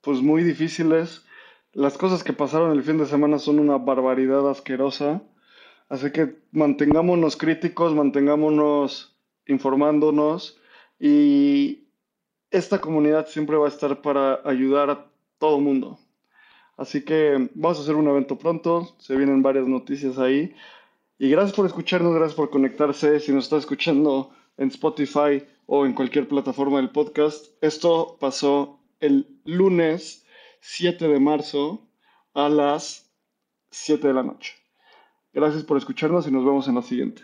[0.01, 1.23] pues muy difíciles.
[1.73, 5.21] Las cosas que pasaron el fin de semana son una barbaridad asquerosa.
[5.87, 9.15] Así que mantengámonos críticos, mantengámonos
[9.47, 10.59] informándonos
[10.99, 11.87] y
[12.49, 15.05] esta comunidad siempre va a estar para ayudar a
[15.37, 15.97] todo mundo.
[16.77, 20.53] Así que vamos a hacer un evento pronto, se vienen varias noticias ahí.
[21.17, 23.19] Y gracias por escucharnos, gracias por conectarse.
[23.19, 29.27] Si nos está escuchando en Spotify o en cualquier plataforma del podcast, esto pasó el
[29.45, 30.20] lunes
[30.61, 31.89] 7 de marzo
[32.33, 33.11] a las
[33.71, 34.53] 7 de la noche.
[35.33, 37.23] Gracias por escucharnos y nos vemos en la siguiente.